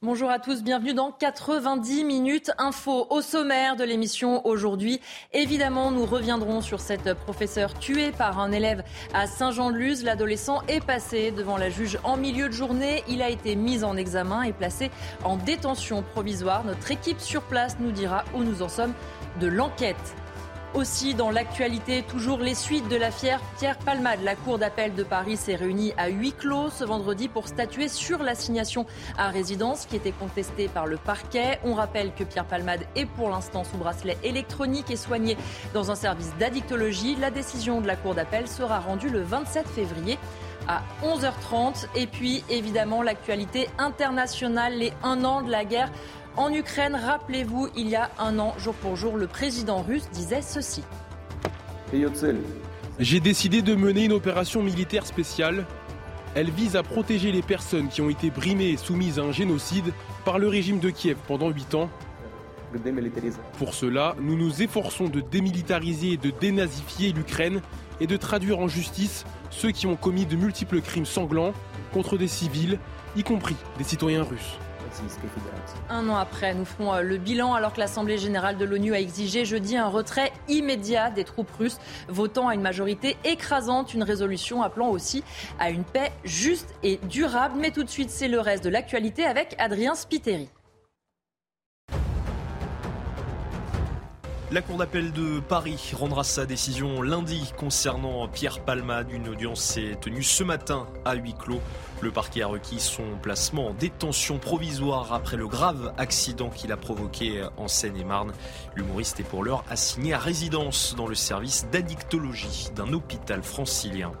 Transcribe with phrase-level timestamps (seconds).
[0.00, 5.00] Bonjour à tous, bienvenue dans 90 minutes info au sommaire de l'émission aujourd'hui.
[5.32, 10.04] Évidemment, nous reviendrons sur cette professeure tuée par un élève à Saint-Jean-de-Luz.
[10.04, 13.02] L'adolescent est passé devant la juge en milieu de journée.
[13.08, 14.92] Il a été mis en examen et placé
[15.24, 16.64] en détention provisoire.
[16.64, 18.94] Notre équipe sur place nous dira où nous en sommes
[19.40, 19.96] de l'enquête.
[20.74, 24.20] Aussi dans l'actualité, toujours les suites de l'affaire Pierre Palmade.
[24.22, 28.22] La Cour d'appel de Paris s'est réunie à huis clos ce vendredi pour statuer sur
[28.22, 28.84] l'assignation
[29.16, 31.58] à résidence qui était contestée par le parquet.
[31.64, 35.38] On rappelle que Pierre Palmade est pour l'instant sous bracelet électronique et soigné
[35.72, 37.16] dans un service d'addictologie.
[37.16, 40.18] La décision de la Cour d'appel sera rendue le 27 février
[40.68, 41.86] à 11h30.
[41.96, 45.90] Et puis évidemment l'actualité internationale, les un an de la guerre
[46.38, 46.94] en Ukraine.
[46.94, 50.82] Rappelez-vous, il y a un an, jour pour jour, le président russe disait ceci.
[52.98, 55.66] J'ai décidé de mener une opération militaire spéciale.
[56.34, 59.92] Elle vise à protéger les personnes qui ont été brimées et soumises à un génocide
[60.24, 61.90] par le régime de Kiev pendant 8 ans.
[63.58, 67.62] Pour cela, nous nous efforçons de démilitariser et de dénazifier l'Ukraine
[68.00, 71.54] et de traduire en justice ceux qui ont commis de multiples crimes sanglants
[71.92, 72.78] contre des civils,
[73.16, 74.58] y compris des citoyens russes.
[75.90, 79.00] Un an après, nous ferons euh, le bilan alors que l'Assemblée générale de l'ONU a
[79.00, 84.62] exigé jeudi un retrait immédiat des troupes russes, votant à une majorité écrasante une résolution
[84.62, 85.24] appelant aussi
[85.58, 87.54] à une paix juste et durable.
[87.58, 90.50] Mais tout de suite, c'est le reste de l'actualité avec Adrien Spiteri.
[94.50, 99.10] La Cour d'appel de Paris rendra sa décision lundi concernant Pierre Palmade.
[99.12, 101.60] Une audience s'est tenue ce matin à huis clos.
[102.00, 106.78] Le parquet a requis son placement en détention provisoire après le grave accident qu'il a
[106.78, 108.32] provoqué en Seine-et-Marne.
[108.74, 114.12] L'humoriste est pour l'heure assigné à résidence dans le service d'addictologie d'un hôpital francilien.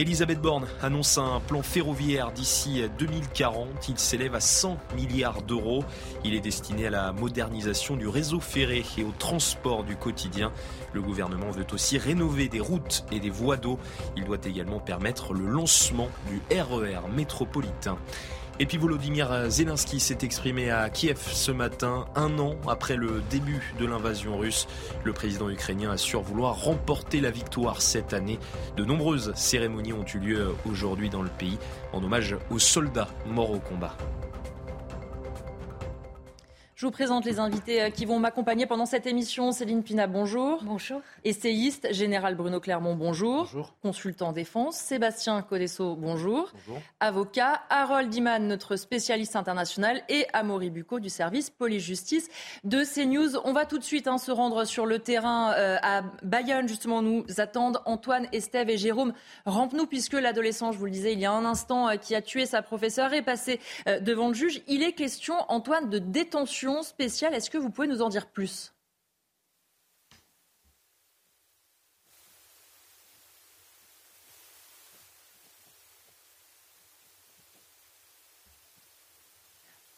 [0.00, 3.88] Elisabeth Borne annonce un plan ferroviaire d'ici 2040.
[3.88, 5.84] Il s'élève à 100 milliards d'euros.
[6.24, 10.52] Il est destiné à la modernisation du réseau ferré et au transport du quotidien.
[10.92, 13.80] Le gouvernement veut aussi rénover des routes et des voies d'eau.
[14.16, 17.98] Il doit également permettre le lancement du RER e métropolitain.
[18.60, 23.72] Et puis Volodymyr Zelensky s'est exprimé à Kiev ce matin, un an après le début
[23.78, 24.66] de l'invasion russe.
[25.04, 28.40] Le président ukrainien assure vouloir remporter la victoire cette année.
[28.76, 31.58] De nombreuses cérémonies ont eu lieu aujourd'hui dans le pays
[31.92, 33.96] en hommage aux soldats morts au combat.
[36.78, 39.50] Je vous présente les invités euh, qui vont m'accompagner pendant cette émission.
[39.50, 40.62] Céline Pina, bonjour.
[40.62, 41.00] Bonjour.
[41.24, 43.46] Essayiste, général Bruno Clermont, bonjour.
[43.46, 43.74] Bonjour.
[43.82, 46.52] Consultant défense, Sébastien Codesso, bonjour.
[46.54, 46.80] Bonjour.
[47.00, 52.28] Avocat, Harold Diman, notre spécialiste international, et Amaury Bucco du service police-justice
[52.62, 53.36] de CNews.
[53.42, 56.68] On va tout de suite hein, se rendre sur le terrain euh, à Bayonne.
[56.68, 59.14] Justement, nous attendent Antoine, Estève et Jérôme
[59.46, 62.22] Rampe-nous, puisque l'adolescent, je vous le disais il y a un instant, euh, qui a
[62.22, 64.62] tué sa professeure est passé euh, devant le juge.
[64.68, 67.34] Il est question, Antoine, de détention spéciale.
[67.34, 68.72] Est-ce que vous pouvez nous en dire plus?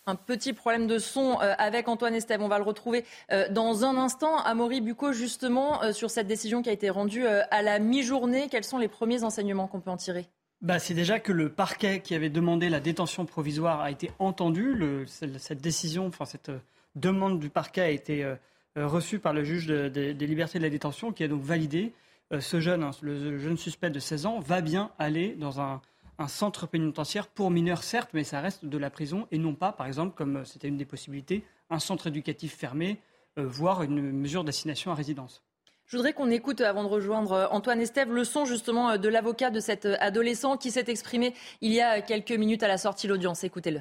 [0.06, 2.42] Un petit problème de son euh, avec Antoine Estève.
[2.42, 4.38] On va le retrouver euh, dans un instant.
[4.38, 8.64] Amaury Bucco, justement, euh, sur cette décision qui a été rendue à la mi-journée, quels
[8.64, 10.26] sont les premiers enseignements qu'on peut en tirer?
[10.62, 15.06] Bah, c'est déjà que le parquet qui avait demandé la détention provisoire a été entendu.
[15.06, 16.50] Cette décision, enfin cette
[16.97, 18.34] demande du parquet a été
[18.76, 21.93] reçue par le juge des libertés de la détention, qui a donc validé
[22.38, 25.81] ce jeune, hein, le jeune suspect de 16 ans, va bien aller dans un,
[26.28, 29.87] centre pénitentiaire pour mineurs, certes, mais ça reste de la prison et non pas, par
[29.87, 33.00] exemple, comme euh, c'était une des possibilités, un centre éducatif fermé,
[33.38, 35.43] euh, voire une mesure d'assignation à résidence.
[35.90, 39.50] Je voudrais qu'on écoute, avant de rejoindre euh, Antoine Estève, le son justement de l'avocat
[39.50, 43.12] de cet adolescent qui s'est exprimé il y a quelques minutes à la sortie de
[43.12, 43.42] l'audience.
[43.42, 43.81] Écoutez-le.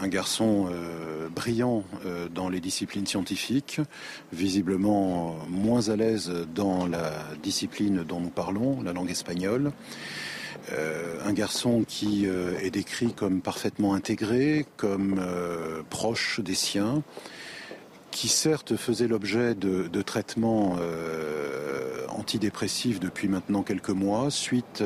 [0.00, 0.70] Un garçon
[1.34, 1.82] brillant
[2.32, 3.80] dans les disciplines scientifiques,
[4.32, 7.10] visiblement moins à l'aise dans la
[7.42, 9.72] discipline dont nous parlons, la langue espagnole.
[10.72, 17.02] Euh, un garçon qui euh, est décrit comme parfaitement intégré, comme euh, proche des siens,
[18.18, 20.76] qui certes faisait l'objet de, traitements
[22.08, 24.82] antidépressifs depuis maintenant quelques mois, suite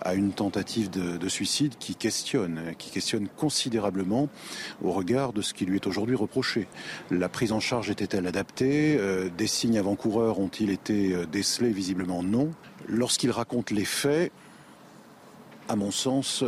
[0.00, 4.28] à une tentative de, suicide qui questionne, qui questionne considérablement
[4.82, 6.66] au regard de ce qui lui est aujourd'hui reproché.
[7.12, 8.98] La prise en charge était-elle adaptée?
[9.38, 11.70] Des signes avant-coureurs ont-ils été décelés?
[11.70, 12.50] Visiblement non.
[12.88, 14.32] Lorsqu'il raconte les faits,
[15.68, 16.42] à mon sens,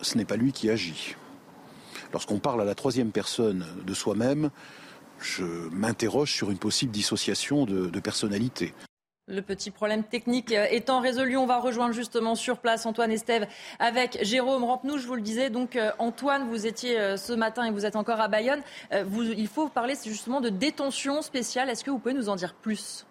[0.00, 1.16] ce n'est pas lui qui agit.
[2.14, 4.48] Lorsqu'on parle à la troisième personne de soi-même,
[5.20, 8.74] je m'interroge sur une possible dissociation de, personnalité.
[9.28, 13.48] Le petit problème technique étant résolu, on va rejoindre justement sur place Antoine Estève
[13.80, 14.98] avec Jérôme Rampenou.
[14.98, 17.96] Je vous le disais, donc euh, Antoine, vous étiez euh, ce matin et vous êtes
[17.96, 18.62] encore à Bayonne.
[18.92, 19.04] Euh,
[19.36, 21.68] il faut parler justement de détention spéciale.
[21.68, 23.04] Est-ce que vous pouvez nous en dire plus?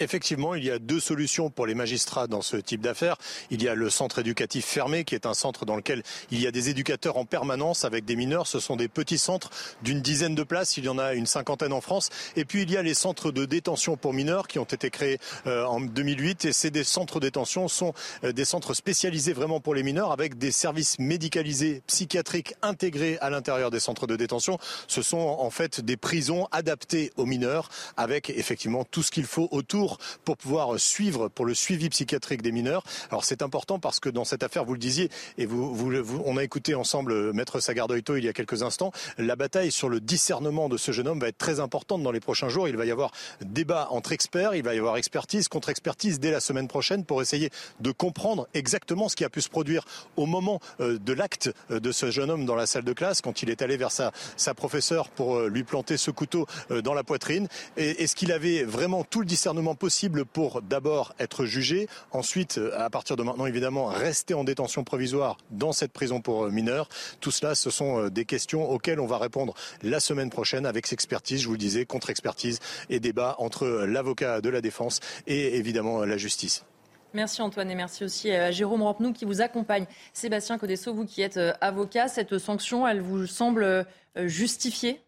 [0.00, 3.16] Effectivement, il y a deux solutions pour les magistrats dans ce type d'affaires.
[3.50, 6.02] Il y a le centre éducatif fermé, qui est un centre dans lequel
[6.32, 8.48] il y a des éducateurs en permanence avec des mineurs.
[8.48, 9.50] Ce sont des petits centres
[9.82, 10.76] d'une dizaine de places.
[10.78, 12.10] Il y en a une cinquantaine en France.
[12.34, 15.18] Et puis il y a les centres de détention pour mineurs qui ont été créés
[15.46, 16.46] euh, en 2008.
[16.46, 17.94] Et ces des centres de détention sont
[18.24, 23.30] euh, des centres spécialisés vraiment pour les mineurs avec des services médicalisés psychiatriques intégrés à
[23.30, 24.58] l'intérieur des centres de détention.
[24.88, 29.48] Ce sont en fait des prisons adaptées aux mineurs avec effectivement tout ce qu'il faut
[29.52, 29.83] autour
[30.24, 32.82] pour pouvoir suivre, pour le suivi psychiatrique des mineurs.
[33.10, 36.74] Alors c'est important parce que dans cette affaire, vous le disiez, et on a écouté
[36.74, 40.92] ensemble Maître Sagardoito il y a quelques instants, la bataille sur le discernement de ce
[40.92, 42.68] jeune homme va être très importante dans les prochains jours.
[42.68, 43.10] Il va y avoir
[43.40, 47.22] débat entre experts, il va y avoir expertise contre expertise dès la semaine prochaine pour
[47.22, 47.50] essayer
[47.80, 49.84] de comprendre exactement ce qui a pu se produire
[50.16, 53.20] au moment euh, de l'acte euh, de ce jeune homme dans la salle de classe
[53.20, 56.46] quand il est allé vers sa, sa professeure pour euh, lui planter ce couteau
[56.82, 57.48] dans la poitrine.
[57.76, 62.90] Est-ce qu'il avait vraiment tout le discernement possible pour d'abord être jugé, ensuite, euh, à
[62.90, 66.88] partir de maintenant, évidemment, rester en détention provisoire dans cette prison pour euh, mineurs.
[67.20, 70.92] Tout cela, ce sont euh, des questions auxquelles on va répondre la semaine prochaine avec
[70.92, 72.60] expertise, je vous le disais, contre-expertise
[72.90, 76.64] et débat entre l'avocat de la défense et évidemment la justice.
[77.12, 79.86] Merci Antoine et merci aussi à Jérôme Rampenou qui vous accompagne.
[80.12, 83.86] Sébastien Codesso, vous qui êtes avocat, cette sanction, elle vous semble
[84.16, 85.00] justifiée?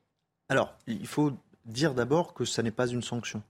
[0.49, 1.33] Alors, il faut
[1.65, 3.43] dire d'abord que ça n'est pas une sanction.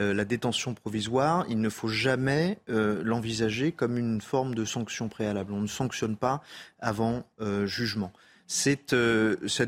[0.00, 5.08] Euh, la détention provisoire, il ne faut jamais euh, l'envisager comme une forme de sanction
[5.08, 5.52] préalable.
[5.52, 6.42] On ne sanctionne pas
[6.80, 8.12] avant euh, jugement.
[8.46, 8.94] cette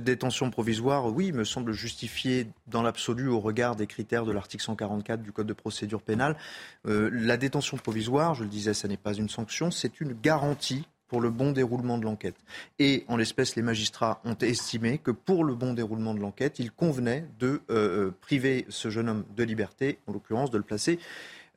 [0.05, 5.23] détention provisoire, oui, me semble justifiée dans l'absolu au regard des critères de l'article 144
[5.23, 6.37] du Code de procédure pénale.
[6.85, 11.21] la détention provisoire, je le disais, ce n'est pas une sanction, c'est une garantie pour
[11.21, 12.37] le bon déroulement de l'enquête.
[12.79, 16.71] Et en l'espèce, les magistrats ont estimé que pour le bon déroulement de l'enquête, il
[16.71, 20.99] convenait de euh, euh, priver ce jeune homme de liberté, en l'occurrence de le placer.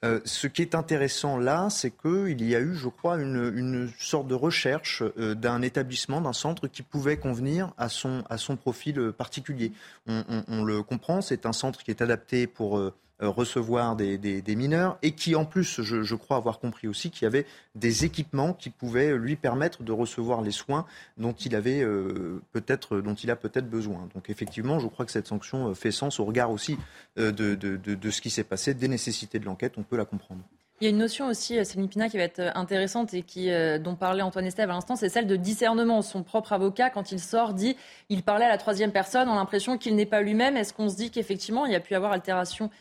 [0.04, 4.28] Euh, ce qui est intéressant là, c'est qu'il y a eu, je crois, une, sorte
[4.28, 9.74] de recherche d'un établissement, d'un centre qui pouvait convenir à son, à son profil particulier.
[10.08, 12.82] On, le comprend, c'est un centre qui est adapté pour
[13.22, 17.46] recevoir des, mineurs et qui, en plus, je, crois avoir compris aussi qu'il y avait
[17.76, 20.86] des équipements qui pouvaient lui permettre de recevoir les soins
[21.18, 24.10] dont il avait euh, peut-être, dont il a peut-être besoin.
[24.14, 26.78] Donc, effectivement, je crois que cette sanction euh, fait sens au regard aussi
[27.18, 29.74] de, de ce qui s'est passé, des nécessités de l'enquête.
[29.78, 30.42] On peut la comprendre.
[30.82, 33.24] Il y a une notion aussi, euh, Céline Pina, qui va être euh, intéressante et
[33.38, 36.02] euh, dont parlait Antoine Estève à l'instant, c'est celle de discernement.
[36.02, 37.78] Son propre avocat, quand il sort, dit
[38.10, 40.58] il parlait à la troisième personne, on a l'impression qu'il n'est pas lui-même.
[40.58, 42.72] Est-ce qu'on se dit qu'effectivement, il y a pu avoir altération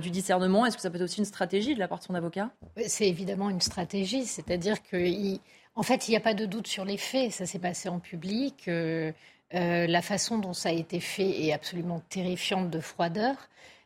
[0.00, 0.66] du discernement?
[0.66, 2.50] Est-ce que ça peut être aussi une stratégie de la part de son avocat?
[2.86, 6.96] C'est évidemment une stratégie, c'est-à-dire qu'en fait, il n'y a pas de doute sur les
[6.96, 7.32] faits.
[7.32, 8.70] Ça s'est passé en public.
[9.52, 13.34] la façon dont ça a été fait est absolument terrifiante de froideur.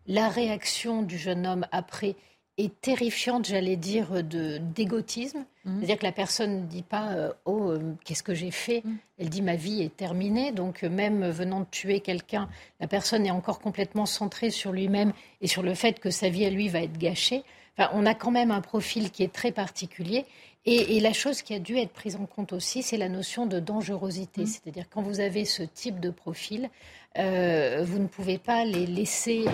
[0.06, 2.16] La réaction du jeune homme après
[2.58, 5.44] est terrifiante, j'allais dire, de d'égotisme.
[5.64, 5.78] Mhm.
[5.78, 8.82] C'est-à-dire que la personne ne dit pas euh, Oh, euh, qu'est-ce que j'ai fait?
[8.84, 8.96] Mhm.
[9.18, 10.52] Elle dit Ma vie est terminée.
[10.52, 12.48] Donc, euh, même venant de tuer quelqu'un,
[12.80, 16.44] la personne est encore complètement centrée sur lui-même et sur le fait que sa vie
[16.44, 17.42] à lui va être gâchée.
[17.78, 20.26] Enfin, on a quand même un profil qui est très particulier.
[20.64, 23.58] Et, la chose qui a dû être prise en compte aussi, c'est la notion de
[23.58, 24.42] dangerosité.
[24.42, 24.46] Mhm.
[24.46, 26.70] C'est-à-dire quand vous avez ce type de profil,
[27.16, 27.22] vous
[27.98, 29.44] ne pouvez pas les laisser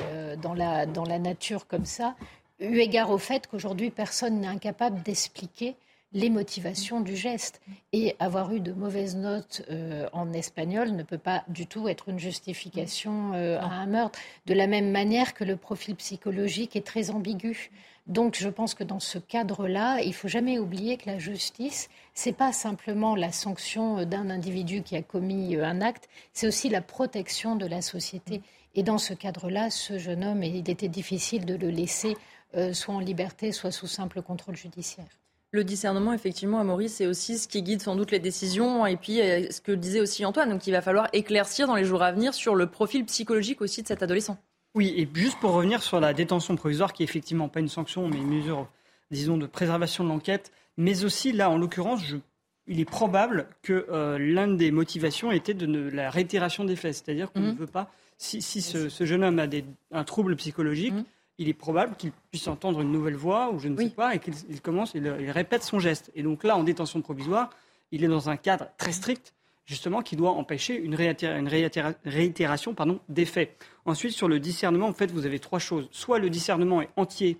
[0.42, 2.14] dans, la, dans la nature comme ça
[2.60, 5.76] eu égard au fait qu'aujourd'hui, personne n'est incapable d'expliquer
[6.12, 7.60] les motivations du geste.
[7.92, 12.08] Et avoir eu de mauvaises notes euh, en espagnol ne peut pas du tout être
[12.08, 16.86] une justification euh, à un meurtre, de la même manière que le profil psychologique est
[16.86, 17.70] très ambigu.
[18.06, 22.32] Donc je pense que dans ce cadre-là, il faut jamais oublier que la justice, c'est
[22.32, 26.80] pas simplement la sanction d'un individu qui a commis euh, un acte, c'est aussi la
[26.80, 28.40] protection de la société.
[28.74, 32.16] Et dans ce cadre-là, ce jeune homme, il était difficile de le laisser
[32.56, 35.06] euh, soit en liberté, soit sous simple contrôle judiciaire.
[35.50, 38.86] Le discernement, effectivement, à Maurice, c'est aussi ce qui guide sans doute les décisions.
[38.86, 41.84] Et puis, euh, ce que disait aussi Antoine, donc il va falloir éclaircir dans les
[41.84, 44.38] jours à venir sur le profil psychologique aussi de cet adolescent.
[44.74, 48.08] Oui, et juste pour revenir sur la détention provisoire, qui est effectivement pas une sanction,
[48.08, 48.68] mais une mesure,
[49.10, 52.02] disons, de préservation de l'enquête, mais aussi, là, en l'occurrence,
[52.66, 56.94] il est probable que euh, l'une des motivations était de la réitération des faits.
[56.94, 57.56] C'est-à-dire qu'on ne mhm.
[57.56, 59.46] veut pas, si, ce, jeune homme a
[59.92, 61.04] un trouble psychologique, mhm
[61.38, 64.18] il est probable qu'il puisse entendre une nouvelle voix, ou je ne sais pas, et
[64.18, 66.10] qu'il commence, il, il répète son geste.
[66.14, 67.50] Et donc là, en détention provisoire,
[67.92, 69.34] il est dans un cadre très strict
[69.68, 73.54] justement, qui doit empêcher une, réitération pardon, des faits.
[73.84, 75.88] Ensuite, sur le discernement, en fait, vous avez trois choses.
[75.92, 77.36] Soit le discernement est entier,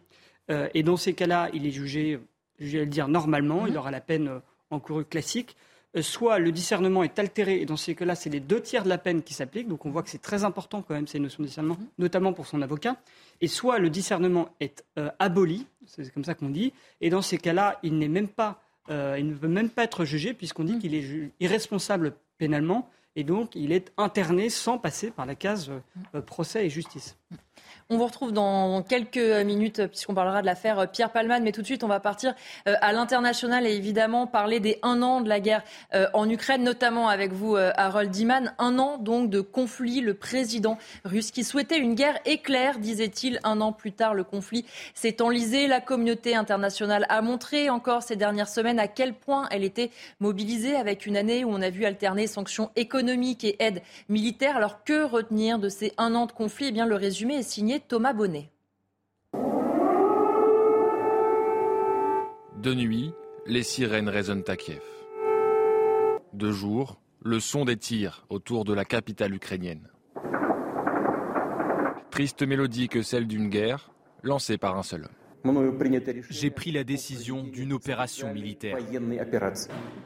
[0.50, 2.20] euh, et dans ces cas-là, il est jugé,
[2.58, 3.78] je vais le dire, normalement, il mhm.
[3.78, 4.40] aura la peine euh,
[4.70, 5.56] encourue classique.
[5.96, 8.88] Euh, soit le discernement est altéré, et dans ces cas-là, c'est les deux tiers de
[8.88, 9.68] la peine qui s'appliquent.
[9.68, 11.86] Donc on voit que c'est très important quand même ces notions de discernement, mhm.
[11.98, 12.96] notamment pour son avocat.
[13.40, 14.84] Et soit le discernement est
[15.18, 19.16] aboli, c'est comme ça qu'on dit, et dans ces cas-là, il n'est même pas euh,
[19.18, 20.78] il ne peut même pas être jugé puisqu'on dit mm.
[20.78, 25.70] qu'il est irresponsable pénalement et donc il est interné sans passer par la case
[26.14, 27.16] euh, procès et justice.
[27.90, 31.42] On vous retrouve dans quelques minutes puisqu'on parlera de l'affaire Pierre Palman.
[31.42, 32.34] Mais tout de suite, on va partir
[32.66, 35.62] euh, à l'international et évidemment parler des un an de la guerre
[35.94, 38.52] euh, en Ukraine, notamment avec vous, euh, Harold Diman.
[38.58, 40.02] Un an donc de conflit.
[40.02, 40.76] Le président
[41.06, 43.40] russe qui souhaitait une guerre éclair, disait-il.
[43.42, 45.66] Un an plus tard, le conflit s'est enlisé.
[45.66, 49.90] La communauté internationale a montré encore ces dernières semaines à quel point elle était
[50.20, 53.80] mobilisée avec une année où on a vu alterner sanctions économiques et aide
[54.10, 54.58] militaire.
[54.58, 56.66] Alors que retenir de ces un an de conflit?
[56.68, 58.50] Eh bien, le résumé est signé Thomas Bonnet.
[62.56, 63.12] De nuit,
[63.46, 64.82] les sirènes résonnent à Kiev.
[66.32, 69.88] De jour, le son des tirs autour de la capitale ukrainienne.
[72.10, 73.90] Triste mélodie que celle d'une guerre
[74.22, 75.17] lancée par un seul homme.
[76.30, 78.76] J'ai pris la décision d'une opération militaire.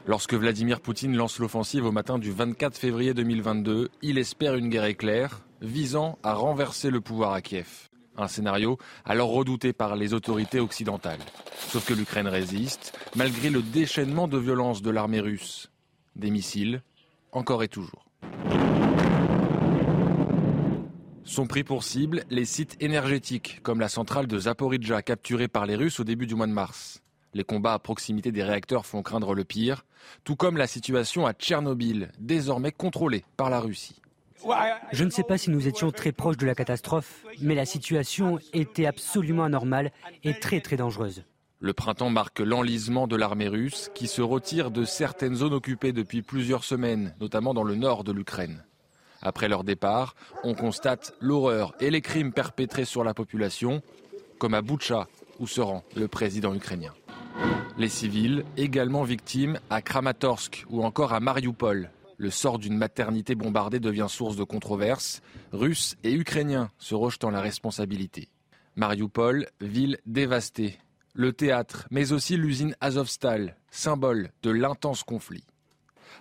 [0.05, 4.85] Lorsque Vladimir Poutine lance l'offensive au matin du 24 février 2022, il espère une guerre
[4.85, 7.89] éclair visant à renverser le pouvoir à Kiev.
[8.15, 11.19] Un scénario alors redouté par les autorités occidentales.
[11.57, 15.71] Sauf que l'Ukraine résiste, malgré le déchaînement de violence de l'armée russe.
[16.15, 16.83] Des missiles,
[17.31, 18.05] encore et toujours.
[21.25, 25.75] Sont pris pour cible les sites énergétiques, comme la centrale de Zaporizhzhia capturée par les
[25.75, 27.01] Russes au début du mois de mars.
[27.33, 29.85] Les combats à proximité des réacteurs font craindre le pire,
[30.23, 34.01] tout comme la situation à Tchernobyl, désormais contrôlée par la Russie.
[34.91, 38.39] Je ne sais pas si nous étions très proches de la catastrophe, mais la situation
[38.51, 39.91] était absolument anormale
[40.23, 41.23] et très très dangereuse.
[41.59, 46.21] Le printemps marque l'enlisement de l'armée russe qui se retire de certaines zones occupées depuis
[46.21, 48.65] plusieurs semaines, notamment dans le nord de l'Ukraine.
[49.23, 53.81] Après leur départ, on constate l'horreur et les crimes perpétrés sur la population,
[54.37, 55.07] comme à Boutcha,
[55.39, 56.93] où se rend le président ukrainien.
[57.77, 63.79] Les civils, également victimes à Kramatorsk ou encore à Mariupol, le sort d'une maternité bombardée
[63.79, 68.29] devient source de controverses, Russes et Ukrainiens se rejetant la responsabilité.
[68.75, 70.77] Mariupol, ville dévastée.
[71.13, 75.45] Le théâtre, mais aussi l'usine Azovstal, symbole de l'intense conflit.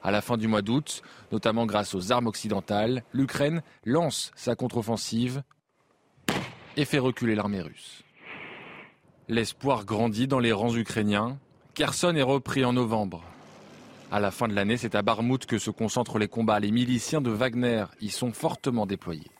[0.04, 5.42] À la fin du mois d'août, notamment grâce aux armes occidentales, l'Ukraine lance sa contre-offensive
[6.76, 8.02] et fait reculer l'armée russe.
[9.28, 11.38] L'espoir grandit dans les rangs ukrainiens.
[11.74, 13.22] Kherson est repris en novembre.
[14.10, 16.60] À la fin de l'année, c'est à Barmout que se concentrent les combats.
[16.60, 19.30] Les miliciens de Wagner y sont fortement déployés.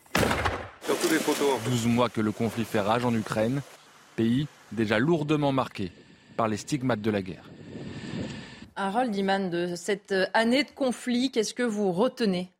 [1.65, 3.61] 12 mois que le conflit fait rage en Ukraine,
[4.15, 5.91] pays déjà lourdement marqué
[6.35, 7.43] par les stigmates de la guerre.
[8.75, 12.51] Harold Iman, de cette année de conflit, qu'est-ce que vous retenez?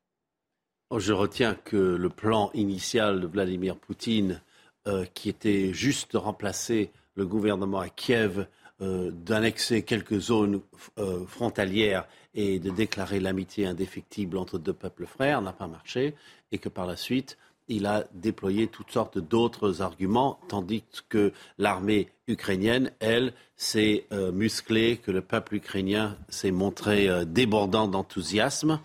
[0.90, 4.42] Oh, Je retiens que le plan initial de Vladimir Poutine,
[4.88, 8.48] euh, qui était juste de remplacer le gouvernement à Kiev
[8.82, 10.62] euh, d'annexer quelques zones
[10.98, 16.16] euh, frontalières et de déclarer l'amitié indéfectible entre deux peuples frères n'a pas marché
[16.52, 22.10] et que par la suite, il a déployé toutes sortes d'autres arguments, tandis que l'armée
[22.28, 28.80] ukrainienne, elle, s'est euh, musclée, que le peuple ukrainien s'est montré euh, débordant d'enthousiasme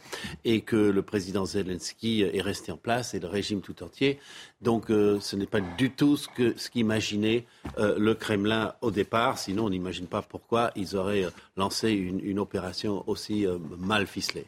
[0.44, 4.18] et que le président Zelensky est resté en place et le régime tout entier.
[4.60, 6.28] Donc euh, ce n'est pas du tout ce
[6.68, 13.04] qu'imaginait le Kremlin au départ, sinon on n'imagine pas pourquoi ils auraient lancé une opération
[13.06, 13.46] aussi
[13.78, 14.46] mal ficelée.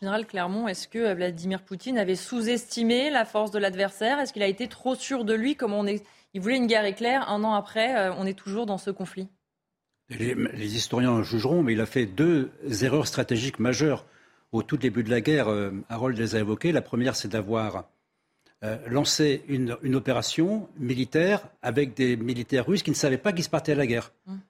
[0.00, 4.18] Général Clermont, est-ce que Vladimir Poutine avait sous-estimé la force de l'adversaire?
[4.18, 6.04] Est-ce qu'il a été trop sûr de lui Comme on est...
[6.32, 7.28] Il voulait une guerre éclair.
[7.28, 9.28] Un an après, euh, on est toujours dans ce conflit?
[10.08, 12.50] Les, historiens jugeront, mais il a fait deux
[12.82, 14.06] erreurs stratégiques majeures
[14.52, 15.48] au tout début de la guerre.
[15.48, 16.72] Euh, Harold les a évoquées.
[16.72, 17.84] La première, c'est d'avoir
[18.64, 23.50] euh, lancé une, opération militaire avec des militaires russes qui ne savaient pas qu'ils se
[23.50, 24.12] partaient à la guerre.
[24.26, 24.40] Hum.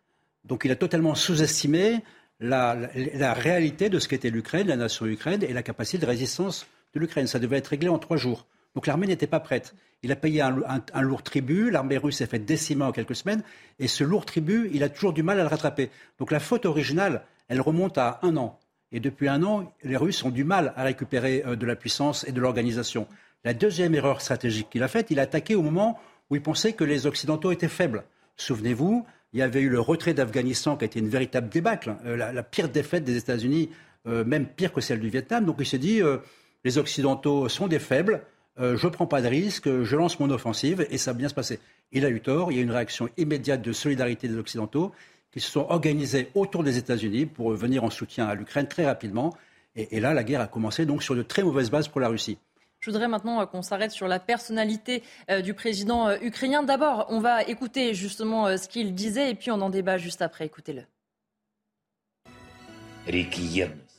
[0.44, 2.02] Donc il a totalement sous-estimé
[2.40, 7.00] la, réalité de ce qu'était l'Ukraine, la nation Ukraine et la capacité de résistance de
[7.00, 7.26] l'Ukraine.
[7.26, 8.46] Ça devait être réglé en trois jours.
[8.74, 9.74] Donc l'armée n'était pas prête.
[10.02, 13.42] Il a payé un, lourd tribut, l'armée russe s'est fait décimer en quelques semaines,
[13.78, 15.90] et ce lourd tribut, il a toujours du mal à le rattraper.
[16.18, 18.58] Donc la faute originale, elle remonte à un an.
[18.92, 22.26] Et depuis un an, les Russes ont du mal à récupérer euh, de la puissance
[22.26, 23.06] et de l'organisation.
[23.44, 26.72] La deuxième erreur stratégique qu'il a faite, il a attaqué au moment où il pensait
[26.72, 28.04] que les Occidentaux étaient faibles.
[28.36, 32.16] Souvenez-vous, il y avait eu le retrait d'Afghanistan qui a été une véritable débâcle, euh,
[32.16, 33.70] la, pire défaite des États-Unis,
[34.06, 35.44] euh, même pire que celle du Vietnam.
[35.44, 36.18] Donc il s'est dit, euh,
[36.64, 38.22] les Occidentaux sont des faibles,
[38.58, 41.34] je ne prends pas de risque, je lance mon offensive et ça va bien se
[41.34, 41.60] passer.
[41.92, 44.92] Il a eu tort, il y a eu une réaction immédiate de solidarité des Occidentaux
[45.32, 49.34] qui se sont organisés autour des États-Unis pour venir en soutien à l'Ukraine très rapidement.
[49.76, 52.08] Et, et, là, la guerre a commencé donc sur de très mauvaises bases pour la
[52.08, 52.36] Russie.
[52.80, 56.62] Je voudrais maintenant euh, qu'on s'arrête sur la personnalité euh, du président euh, ukrainien.
[56.62, 60.46] D'abord, on va écouter justement ce qu'il disait et puis on en débat juste après.
[60.46, 60.84] Écoutez-le.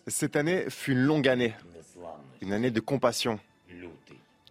[0.07, 1.53] Cette année fut une longue année,
[2.41, 3.39] une année de compassion,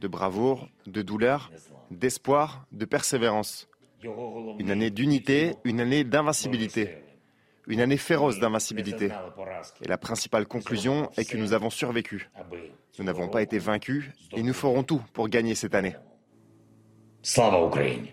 [0.00, 1.50] de bravoure, de douleur,
[1.90, 3.68] d'espoir, de persévérance.
[4.58, 7.02] Une année d'unité, une année d'invincibilité,
[7.66, 9.10] une année féroce d'invincibilité.
[9.82, 12.30] Et la principale conclusion est que nous avons survécu.
[12.98, 15.96] Nous n'avons pas été vaincus et nous ferons tout pour gagner cette année.
[17.22, 18.06] Slava Ukraine.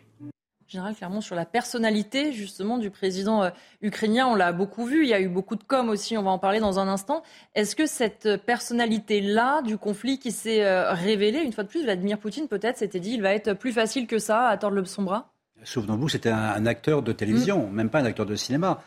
[0.68, 3.50] Général Clermont, sur la personnalité justement du président euh,
[3.82, 6.32] ukrainien, on l'a beaucoup vu, il y a eu beaucoup de com aussi, on va
[6.32, 7.24] en parler dans un instant.
[7.56, 12.20] Est-ce que cette personnalité-là du conflit qui s'est euh, révélée, une fois de plus, Vladimir
[12.20, 15.32] Poutine peut-être s'était dit il va être plus facile que ça à tordre son bras?
[15.64, 17.72] Souvenons-vous, c'était un, acteur de télévision, mm.
[17.72, 18.84] même pas un acteur de cinéma,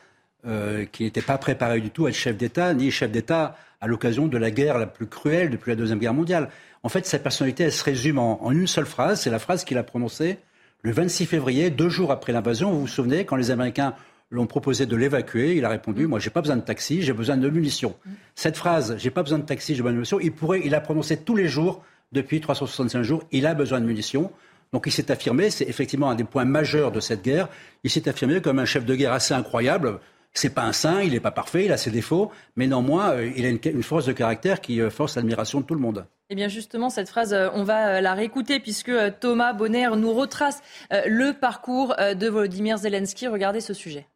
[0.46, 3.86] euh, qui n'était pas préparé du tout à être chef d'État, ni chef d'État à
[3.86, 6.48] l'occasion de la guerre la plus cruelle depuis la Deuxième Guerre mondiale.
[6.82, 9.78] En fait, sa personnalité, elle se résume en, une seule phrase, c'est la phrase qu'il
[9.78, 10.38] a prononcée
[10.82, 12.70] le 26 février, deux jours après l'invasion.
[12.70, 13.94] Vous vous souvenez, quand les Américains
[14.30, 17.36] l'ont proposé de l'évacuer, il a répondu Moi, j'ai pas besoin de taxi, j'ai besoin
[17.36, 17.94] de munitions.
[18.34, 20.80] Cette phrase, j'ai pas besoin de taxi, j'ai besoin de munitions, il pourrait, il a
[20.80, 24.30] prononcé tous les jours depuis 365 jours, il a besoin de munitions.
[24.72, 27.48] Donc il s'est affirmé, c'est effectivement un des points majeurs de cette guerre,
[27.82, 29.98] il s'est affirmé comme un chef de guerre assez incroyable,
[30.32, 33.32] c'est pas un saint, il n'est pas parfait, il a ses défauts, mais néanmoins, euh,
[33.36, 36.06] il a une, force de caractère qui euh, force l'admiration de tout le monde.
[36.28, 40.62] Eh bien justement, cette phrase, euh, on va la réécouter puisque Thomas Bonner nous retrace
[40.90, 43.26] le parcours de Volodymyr Zelensky.
[43.26, 44.06] Regardez ce sujet.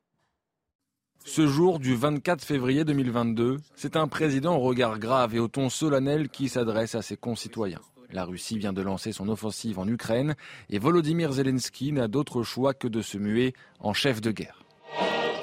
[1.25, 5.71] Ce jour du 24 février 2022, c'est un président au regard grave et au ton
[5.71, 7.81] solennel qui s'adresse à ses concitoyens.
[8.13, 10.37] La Russie vient de lancer son offensive en Ukraine
[10.71, 14.64] et Volodymyr Zelensky n'a d'autre choix que de se muer en chef de guerre.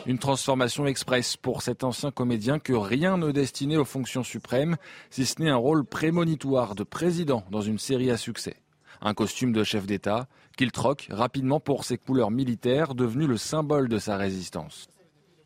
[0.07, 4.77] Une transformation express pour cet ancien comédien que rien ne destinait aux fonctions suprêmes,
[5.11, 8.55] si ce n'est un rôle prémonitoire de président dans une série à succès.
[9.01, 13.89] Un costume de chef d'État qu'il troque rapidement pour ses couleurs militaires, devenu le symbole
[13.89, 14.87] de sa résistance.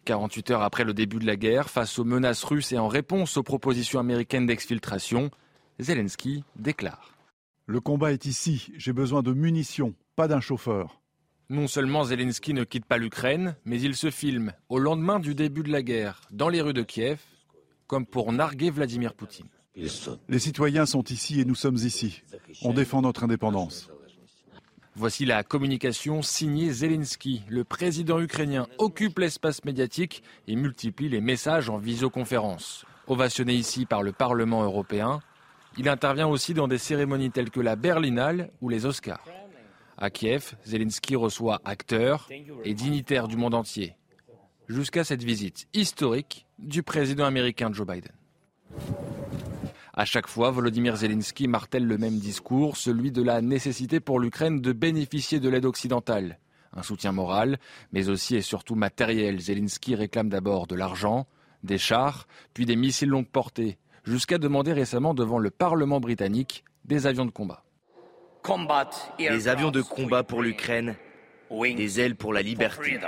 [0.05, 3.35] 48 heures après le début de la guerre, face aux menaces russes et en réponse
[3.35, 5.31] aux propositions américaines d'exfiltration,
[5.79, 7.17] Zelensky déclare
[7.65, 11.01] Le combat est ici, j'ai besoin de munitions, pas d'un chauffeur.
[11.49, 15.61] Non seulement Zelensky ne quitte pas l'Ukraine, mais il se filme au lendemain du début
[15.61, 17.19] de la guerre dans les rues de Kiev,
[17.85, 19.45] comme pour narguer Vladimir Poutine.
[19.75, 22.23] Les citoyens sont ici et nous sommes ici.
[22.63, 23.89] On défend notre indépendance.
[24.95, 27.43] Voici la communication signée Zelensky.
[27.49, 32.85] Le président ukrainien occupe l'espace médiatique et multiplie les messages en visioconférence.
[33.07, 35.19] Ovationné ici par le Parlement européen,
[35.77, 39.25] il intervient aussi dans des cérémonies telles que la Berlinale ou les Oscars.
[39.97, 42.29] À Kiev, Zelensky reçoit acteurs
[42.65, 43.95] et dignitaires du monde entier,
[44.67, 48.11] jusqu'à cette visite historique du président américain Joe Biden.
[49.93, 54.59] À chaque fois, Volodymyr Zelensky martèle le même discours, celui de la nécessité pour l'Ukraine
[54.59, 56.39] de bénéficier de l'aide occidentale.
[56.73, 57.57] Un soutien moral,
[57.93, 59.39] mais aussi et surtout matériel.
[59.39, 61.25] Zelensky réclame d'abord de l'argent,
[61.63, 67.07] des chars, puis des missiles longue portée, jusqu'à demander récemment devant le Parlement britannique des
[67.07, 67.64] avions de combat.
[69.17, 70.95] Des avions de combat pour l'Ukraine,
[71.51, 72.99] des ailes pour la liberté.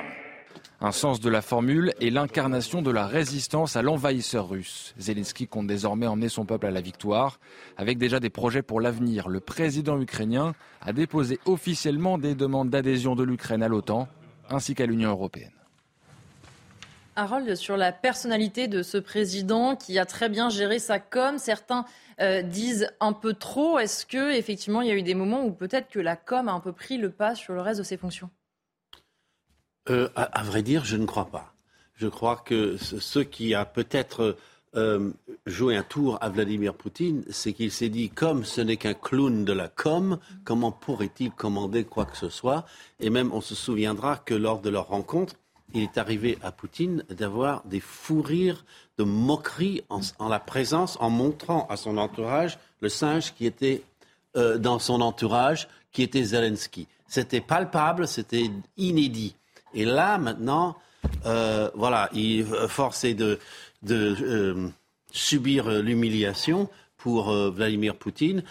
[0.82, 4.93] Un sens de la formule et l'incarnation de la résistance à l'envahisseur russe.
[4.97, 7.39] Zelensky compte désormais emmener son peuple à la victoire,
[7.78, 9.28] avec déjà des projets pour l'avenir.
[9.28, 14.08] Le président ukrainien a déposé officiellement des demandes d'adhésion de l'Ukraine à l'OTAN,
[14.50, 15.57] ainsi qu'à l'Union européenne.
[17.17, 21.84] Harold, sur la personnalité de ce président qui a très bien géré sa com, certains
[22.21, 23.80] euh, disent un peu trop.
[23.80, 26.51] Est-ce que effectivement il y a eu des moments où peut-être que la com a
[26.51, 28.30] un peu pris le pas sur le reste de ses fonctions?
[29.89, 31.53] Euh, à, vrai dire, je ne crois pas.
[31.95, 34.38] Je crois que ce qui a peut-être
[34.75, 35.12] euh,
[35.47, 39.43] joué un tour à Vladimir Poutine, c'est qu'il s'est dit, comme ce n'est qu'un clown
[39.43, 42.65] de la com, comment pourrait-il commander quoi que ce soit?
[42.99, 45.36] Et même, on se souviendra que lors de leur rencontre,
[45.73, 48.63] il est arrivé à Poutine d'avoir des fous rires
[48.97, 53.84] de moquerie en, la présence, en montrant à son entourage le singe qui était
[54.36, 56.88] euh, dans son entourage, qui était Zelensky.
[57.08, 59.36] C'était palpable, c'était inédit.
[59.73, 60.77] Et là, maintenant,
[61.25, 63.39] euh, voilà, il euh, forcé de,
[63.84, 64.71] de
[65.12, 68.43] subir l'humiliation pour Vladimir Poutine.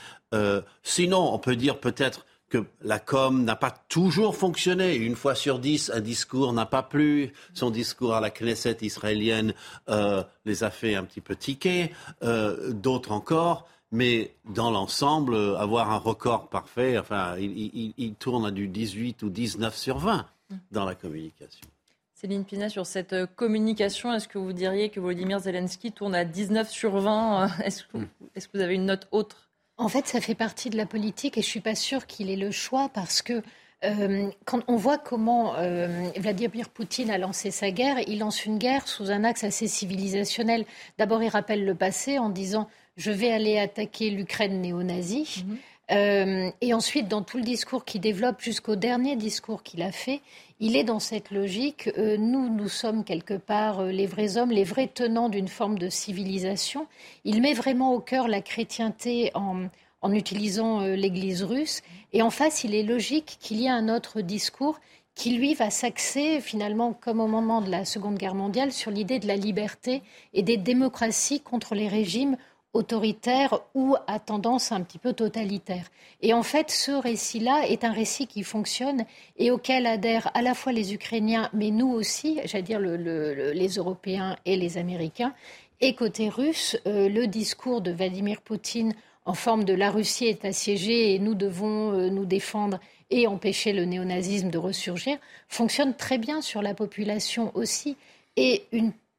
[0.82, 4.94] sinon, on peut dire peut-être que la com n'a pas toujours fonctionné.
[4.94, 7.32] Une fois sur dix, un discours n'a pas plu.
[7.54, 9.54] Son discours à la Knesset israélienne
[9.88, 13.68] euh, les a fait un petit peu tiquer, euh, d'autres encore.
[13.92, 19.76] Mais dans l'ensemble, avoir un record parfait, enfin, il, tourne à du 18 ou 19
[19.76, 20.26] sur 20
[20.72, 21.66] dans la communication.
[22.14, 26.24] Céline Pina, sur cette euh, communication, est-ce que vous diriez que Volodymyr Zelensky tourne à
[26.24, 28.08] 19 sur 20 Est-ce que, hmm.
[28.34, 29.45] est que, vous avez une note autre?
[29.78, 32.30] En fait, ça fait partie de la politique et je ne suis pas sûre qu'il
[32.30, 33.42] ait le choix parce que
[33.84, 38.58] euh, quand on voit comment euh, Vladimir Poutine a lancé sa guerre, il lance une
[38.58, 40.64] guerre sous un axe assez civilisationnel.
[40.98, 45.44] D'abord, il rappelle le passé en disant je vais aller attaquer l'Ukraine néo-nazie.
[45.46, 45.58] Mhm.
[45.92, 50.20] Euh, et ensuite, dans tout le discours qu'il développe jusqu'au dernier discours qu'il a fait,
[50.58, 51.88] il est dans cette logique.
[51.96, 55.78] Euh, nous, nous sommes quelque part euh, les vrais hommes, les vrais tenants d'une forme
[55.78, 56.86] de civilisation.
[57.24, 59.68] Il met vraiment au cœur la chrétienté en,
[60.02, 61.82] en utilisant l'Église russe.
[62.12, 64.80] Et en face, il est logique qu'il y ait un autre discours
[65.14, 69.18] qui, lui, va s'axer finalement, comme au moment de la Seconde Guerre mondiale, sur l'idée
[69.18, 70.02] de la liberté
[70.34, 72.36] et des démocraties contre les régimes
[72.76, 75.90] autoritaire ou à tendance un petit peu totalitaire.
[76.20, 79.04] Et en fait, ce récit-là est un récit qui fonctionne
[79.36, 84.36] et auquel adhèrent à la fois les Ukrainiens, mais nous aussi, j'allais dire les Européens
[84.44, 85.34] et les Américains.
[85.80, 88.94] Et côté russe, euh, le discours de Vladimir Poutine
[89.26, 92.78] en forme de la Russie est assiégée et nous devons euh, nous défendre
[93.10, 97.96] et empêcher le néonazisme de ressurgir fonctionne très bien sur la population aussi.
[98.36, 98.64] Et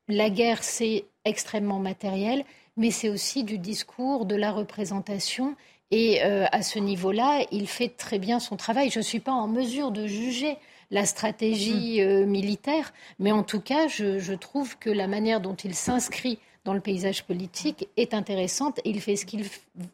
[0.08, 2.44] la guerre, c'est extrêmement matériel
[2.78, 5.56] mais c'est aussi du discours, de la représentation.
[5.92, 8.90] Et euh, à ce niveau-là, il fait très bien son travail.
[8.90, 10.58] Je ne suis pas en mesure de juger
[10.92, 12.08] la stratégie mm.
[12.08, 16.74] euh, militaire, mais en tout cas, je, trouve que la manière dont il s'inscrit dans
[16.74, 19.46] le paysage politique est intéressante et il fait ce qu'il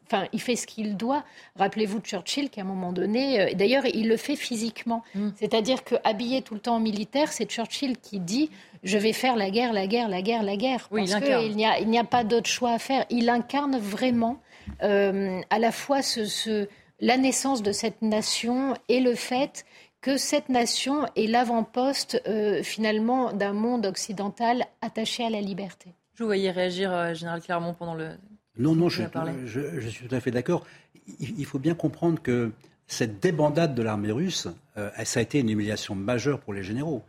[0.06, 1.22] enfin, il fait ce qu'il doit.
[1.56, 5.04] Rappelez-vous de Churchill qui, à un moment donné, euh, d'ailleurs, il le fait physiquement.
[5.14, 5.28] Mm.
[5.36, 8.50] C'est-à-dire que habillé tout le temps en militaire, c'est Churchill qui dit
[8.82, 10.88] je vais faire la guerre, la guerre, la guerre, la guerre.
[10.90, 13.06] Oui, parce qu'il n'y a, il n'y a pas d'autre choix à faire.
[13.08, 14.40] Il incarne vraiment
[14.82, 16.66] euh, à la fois ce,
[16.98, 19.64] la naissance de cette nation et le fait
[20.00, 25.94] que cette nation est l'avant-poste euh, finalement d'un monde occidental attaché à la liberté.
[26.14, 28.10] Je vous voyais réagir, euh, Général Clermont, pendant le.
[28.56, 29.02] Non, non, je,
[29.46, 30.64] je, suis tout à fait d'accord.
[31.18, 32.52] Il, faut bien comprendre que
[32.86, 34.46] cette débandade de l'armée russe,
[34.76, 37.02] euh, ça a été une humiliation majeure pour les généraux.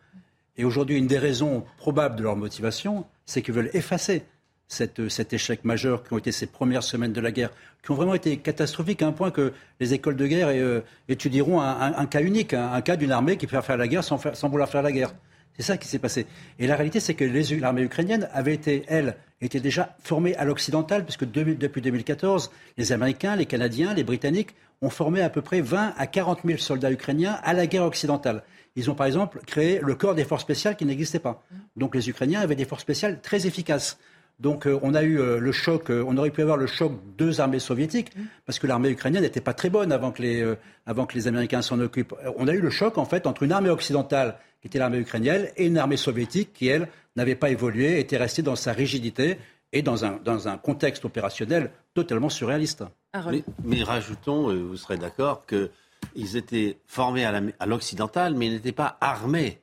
[0.58, 4.24] Et aujourd'hui, une des raisons probables de leur motivation, c'est qu'ils veulent effacer
[4.68, 7.52] cette, cet échec majeur qui ont été ces premières semaines de la guerre,
[7.84, 11.62] qui ont vraiment été catastrophiques à un point que les écoles de guerre euh, étudieront
[11.62, 14.68] un, cas unique, un, cas d'une armée qui peut faire la guerre sans, sans vouloir
[14.68, 15.14] faire la guerre.
[15.58, 16.26] C'est ça qui s'est passé.
[16.60, 17.24] Et la réalité, c'est que
[17.60, 23.36] l'armée ukrainienne avait été, elle, était déjà formée à l'occidental, puisque depuis 2014, les Américains,
[23.36, 27.40] les Canadiens, les Britanniques ont formé à peu près 20 à 40 000 soldats ukrainiens
[27.44, 28.44] à la guerre occidentale.
[28.76, 31.44] Ils ont par exemple créé le corps des forces spéciales qui n'existait pas.
[31.78, 33.98] Donc les Ukrainiens avaient des forces spéciales très efficaces.
[34.40, 36.92] Donc euh, on a eu euh, le choc, euh, on aurait pu avoir le choc
[37.18, 38.12] deux armées soviétiques,
[38.46, 41.62] parce que l'armée ukrainienne n'était pas très bonne avant que les, avant que les Américains
[41.62, 42.14] s'en occupent.
[42.38, 45.48] On a eu le choc en fait entre une armée occidentale qui était l'armée ukrainienne,
[45.58, 49.38] et une armée soviétique qui, elle, n'avait pas évolué, était restée dans sa rigidité
[49.72, 52.84] et dans un, dans un contexte opérationnel totalement surréaliste.
[53.64, 58.98] Mais, rajoutons, euh, vous serez d'accord, qu'ils étaient formés à l'occidental, mais ils n'étaient pas
[59.02, 59.62] armés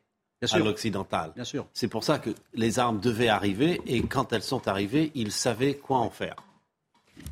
[0.51, 1.33] à l'occidental.
[1.35, 1.67] Bien sûr.
[1.73, 5.75] C'est pour ça que les armes devaient arriver, et quand elles sont arrivées, ils savaient
[5.75, 6.37] quoi en faire.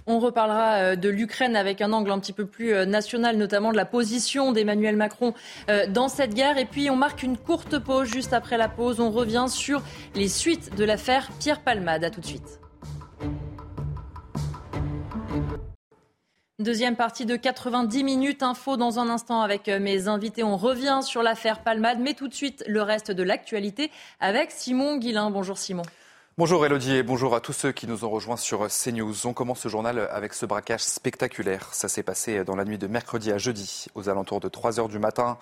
[0.07, 3.73] On reparlera euh, de l'Ukraine avec un angle un petit peu plus euh, national, notamment
[3.73, 5.35] de la position d'Emmanuel Macron
[5.68, 6.59] euh, dans cette guerre.
[6.59, 8.09] Et puis on marque une courte pause.
[8.09, 9.83] Juste après la pause, on revient sur
[10.14, 12.05] les suites de l'affaire Pierre Palmade.
[12.05, 12.60] A tout de suite.
[16.61, 20.44] Deuxième partie de 90 minutes info dans un instant avec mes invités.
[20.44, 24.99] On revient sur l'affaire Palmade, mais tout de suite le reste de l'actualité avec Simon
[24.99, 25.31] Guillain.
[25.31, 25.85] Bonjour Simon.
[26.37, 29.27] Bonjour Elodie et bonjour à tous ceux qui nous ont rejoints sur CNews.
[29.27, 31.73] On commence ce journal avec ce braquage spectaculaire.
[31.73, 34.90] Ça s'est passé dans la nuit de mercredi à jeudi, aux alentours de 3 heures
[34.90, 35.38] du matin.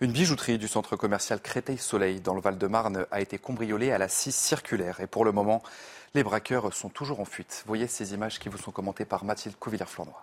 [0.00, 4.32] Une bijouterie du centre commercial Créteil-Soleil dans le Val-de-Marne a été cambriolée à la scie
[4.32, 4.98] circulaire.
[4.98, 5.62] Et pour le moment,
[6.14, 7.62] les braqueurs sont toujours en fuite.
[7.68, 10.16] Voyez ces images qui vous sont commentées par Mathilde Couvillère-Flournoy.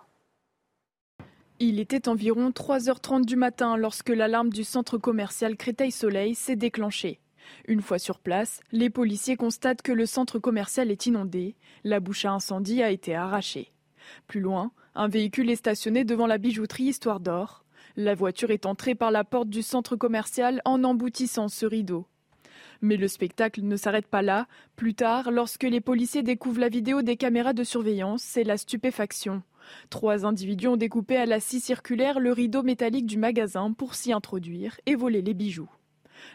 [1.60, 7.20] Il était environ 3h30 du matin lorsque l'alarme du centre commercial Créteil-Soleil s'est déclenchée.
[7.68, 12.24] Une fois sur place, les policiers constatent que le centre commercial est inondé, la bouche
[12.24, 13.72] à incendie a été arrachée.
[14.26, 17.64] Plus loin, un véhicule est stationné devant la bijouterie Histoire d'Or.
[17.96, 22.08] La voiture est entrée par la porte du centre commercial en emboutissant ce rideau.
[22.80, 24.48] Mais le spectacle ne s'arrête pas là.
[24.74, 29.42] Plus tard, lorsque les policiers découvrent la vidéo des caméras de surveillance, c'est la stupéfaction.
[29.90, 34.12] Trois individus ont découpé à la scie circulaire le rideau métallique du magasin pour s'y
[34.12, 35.70] introduire et voler les bijoux.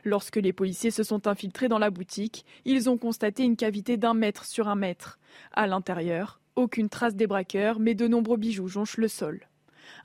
[0.04, 4.14] Lorsque les policiers se sont infiltrés dans la boutique, ils ont constaté une cavité d'un
[4.14, 5.20] mètre sur un mètre.
[5.54, 9.48] À l'intérieur, aucune trace des braqueurs, mais de nombreux bijoux jonchent le sol.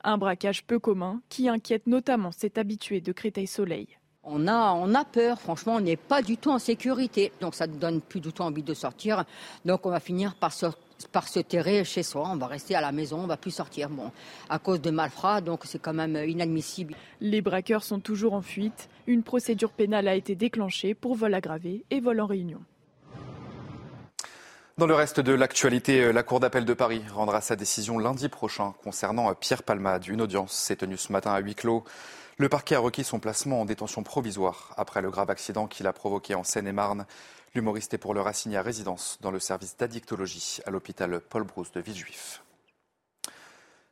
[0.03, 3.87] Un braquage peu commun qui inquiète notamment cet habitué de Créteil-Soleil.
[4.23, 7.31] On a, on a peur, franchement, on n'est pas du tout en sécurité.
[7.41, 9.25] Donc ça ne donne plus du tout envie de sortir.
[9.65, 10.65] Donc on va finir par se,
[11.11, 12.29] par se terrer chez soi.
[12.31, 13.89] On va rester à la maison, on va plus sortir.
[13.89, 14.11] Bon,
[14.49, 16.95] à cause de malfrats, donc c'est quand même inadmissible.
[17.21, 18.89] Les braqueurs sont toujours en fuite.
[19.07, 22.61] Une procédure pénale a été déclenchée pour vol aggravé et vol en réunion.
[24.77, 28.73] Dans le reste de l'actualité, la Cour d'appel de Paris rendra sa décision lundi prochain
[28.83, 30.05] concernant Pierre Palmade.
[30.07, 31.85] Une audience s'est tenue ce matin à huis clos.
[32.37, 35.93] Le parquet a requis son placement en détention provisoire après le grave accident qu'il a
[35.93, 37.05] provoqué en Seine-et-Marne.
[37.55, 41.71] L'humoriste est pour l'heure assigné à résidence dans le service d'addictologie à l'hôpital Paul Brousse
[41.71, 42.43] de Villejuif.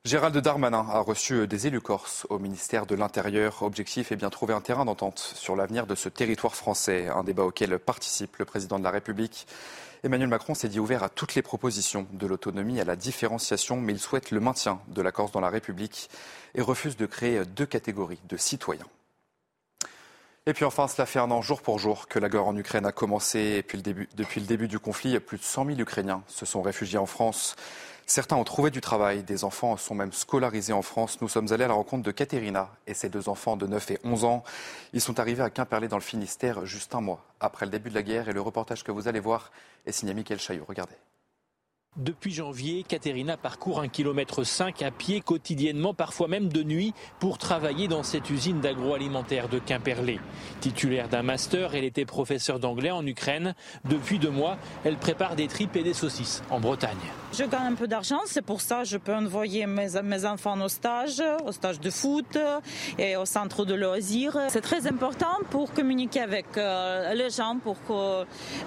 [0.04, 3.64] Gérald Darmanin a reçu des élus corses au ministère de l'Intérieur.
[3.64, 7.46] Objectif est bien trouver un terrain d'entente sur l'avenir de ce territoire français, un débat
[7.46, 9.48] auquel participe le président de la République.
[10.04, 13.94] Emmanuel Macron s'est dit ouvert à toutes les propositions de l'autonomie à la différenciation, mais
[13.94, 16.10] il souhaite le maintien de la Corse dans la République
[16.54, 18.88] et refuse de créer deux catégories de citoyens.
[20.46, 22.86] Et puis enfin, cela fait un an jour pour jour que la guerre en Ukraine
[22.86, 23.64] a commencé.
[24.18, 27.56] depuis le début du conflit, plus de 100 000 Ukrainiens se sont réfugiés en France.
[28.06, 31.22] Certains ont trouvé du travail, des enfants sont même scolarisés en France.
[31.22, 34.00] Nous sommes allés à la rencontre de Katerina et ses deux enfants de 9 et
[34.04, 34.44] 11 ans.
[34.92, 37.96] Ils sont arrivés à Quimperlé dans le Finistère juste un mois après le début de
[37.96, 39.52] la guerre et le reportage que vous allez voir
[39.86, 40.66] est signé Michael Chaillot.
[40.68, 40.96] Regardez.
[41.96, 47.38] Depuis janvier, Katerina parcourt un kilomètre 5 à pied quotidiennement, parfois même de nuit, pour
[47.38, 50.20] travailler dans cette usine d'agroalimentaire de Quimperlé.
[50.60, 53.54] Titulaire d'un master, elle était professeure d'anglais en Ukraine.
[53.86, 56.98] Depuis deux mois, elle prépare des tripes et des saucisses en Bretagne.
[57.32, 60.60] Je gagne un peu d'argent, c'est pour ça que je peux envoyer mes, mes enfants
[60.62, 62.40] au stage, au stage de foot
[62.98, 64.38] et au centre de loisirs.
[64.50, 67.78] C'est très important pour communiquer avec euh, les gens, pour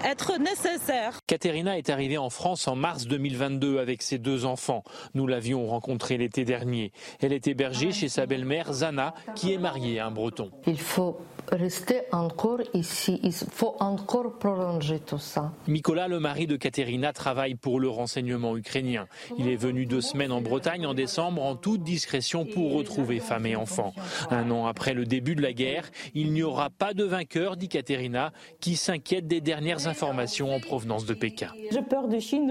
[0.05, 1.19] être nécessaire.
[1.27, 4.83] Katerina est arrivée en France en mars 2022 avec ses deux enfants.
[5.15, 6.91] Nous l'avions rencontrée l'été dernier.
[7.19, 10.51] Elle est hébergée chez sa belle-mère Zana, qui est mariée à un breton.
[10.67, 11.17] Il faut
[11.51, 13.19] rester encore ici.
[13.23, 15.51] Il faut encore prolonger tout ça.
[15.67, 19.07] Nicolas, le mari de Katerina, travaille pour le renseignement ukrainien.
[19.37, 23.45] Il est venu deux semaines en Bretagne en décembre en toute discrétion pour retrouver femme
[23.45, 23.93] et enfants.
[24.29, 27.69] Un an après le début de la guerre, il n'y aura pas de vainqueur, dit
[27.69, 31.51] Katerina, qui s'inquiète des dernières informations en provenance de Pékin.
[31.71, 32.47] J'ai peur de Chine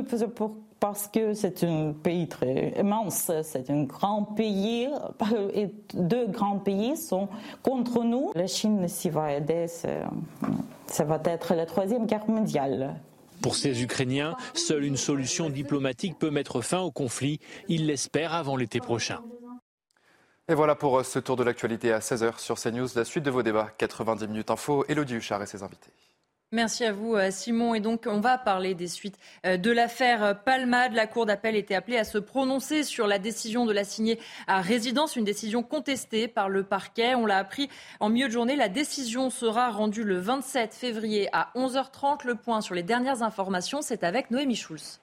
[0.81, 4.89] parce que c'est un pays très immense, c'est un grand pays
[5.55, 7.29] et deux grands pays sont
[7.63, 8.31] contre nous.
[8.35, 12.97] La Chine s'y va aider, ça va être la troisième guerre mondiale.
[13.43, 17.39] Pour ces Ukrainiens, seule une solution diplomatique peut mettre fin au conflit.
[17.69, 19.21] Ils l'espèrent avant l'été prochain.
[20.49, 22.89] Et voilà pour ce tour de l'actualité à 16h sur CNews.
[22.95, 25.91] La suite de vos débats, 90 minutes info, Elodie Huchard et ses invités.
[26.53, 27.75] Merci à vous, euh, Simon.
[27.75, 30.93] Et donc, on va parler des suites euh, de l'affaire Palmade.
[30.93, 35.17] La Cour d'appel était appelée à se prononcer sur la décision de l'assigner à résidence,
[35.17, 37.17] une décision contestée par le parquet.
[37.17, 38.55] On l'a appris en milieu de journée.
[38.55, 42.25] La décision sera rendue le 27 février à 11h30.
[42.25, 45.01] Le point sur les dernières informations, c'est avec Noémie Schulz.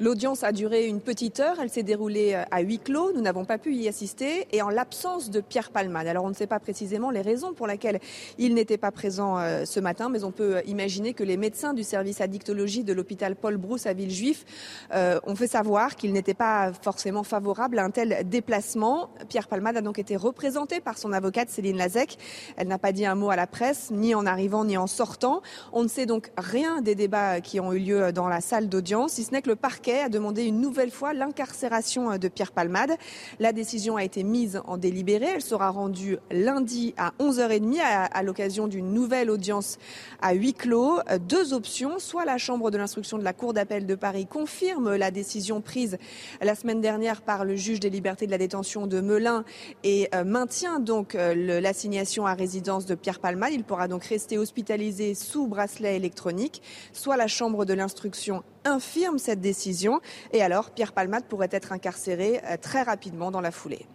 [0.00, 3.44] L'audience a duré une petite heure, elle s'est déroulée euh, à huis clos, nous n'avons
[3.44, 6.06] pas pu y assister et en l'absence de Pierre Palmade.
[6.06, 8.00] Alors on ne sait pas précisément les raisons pour lesquelles
[8.38, 11.84] il n'était pas présent euh, ce matin, mais on peut imaginer que les médecins du
[11.84, 14.46] service addictologie de l'hôpital Paul Brousse à Villejuif
[14.94, 19.10] euh, ont fait savoir qu'il n'était pas forcément favorable à un tel déplacement.
[19.28, 22.16] Pierre Palmade a donc été représenté par son avocate Céline Lazec.
[22.56, 25.42] Elle n'a pas dit un mot à la presse, ni en arrivant ni en sortant.
[25.74, 29.12] On ne sait donc rien des débats qui ont eu lieu dans la salle d'audience,
[29.12, 32.92] si ce n'est que le parquet a demandé une nouvelle fois l'incarcération de Pierre Palmade.
[33.38, 35.26] La décision a été mise en délibéré.
[35.34, 39.78] Elle sera rendue lundi à 11h30 à, l'occasion d'une nouvelle audience
[40.20, 41.00] à huis clos.
[41.28, 45.10] Deux options, soit la Chambre de l'instruction de la Cour d'appel de Paris confirme la
[45.10, 45.98] décision prise
[46.40, 49.44] la semaine dernière par le juge des libertés de la détention de Melun
[49.84, 53.52] et euh, maintient donc euh, l'assignation à résidence de Pierre Palmade.
[53.52, 59.40] Il pourra donc rester hospitalisé sous bracelet électronique, soit la Chambre de l'instruction infirme cette
[59.40, 60.00] décision.
[60.32, 63.86] Et alors, Pierre Palmade pourrait être incarcéré euh, très rapidement dans la foulée.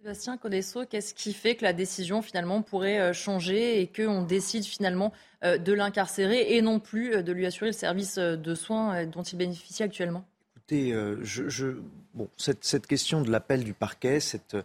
[0.00, 4.64] Sébastien Codesso, qu'est-ce qui fait que la décision finalement pourrait euh, changer et qu'on décide
[4.64, 5.12] finalement
[5.44, 9.36] euh, de l'incarcérer et non plus de lui assurer le service de soins dont il
[9.36, 10.24] bénéficie actuellement?
[10.56, 11.76] Écoutez, je,
[12.14, 14.56] bon, cette, cette, question de l'appel du parquet, cette,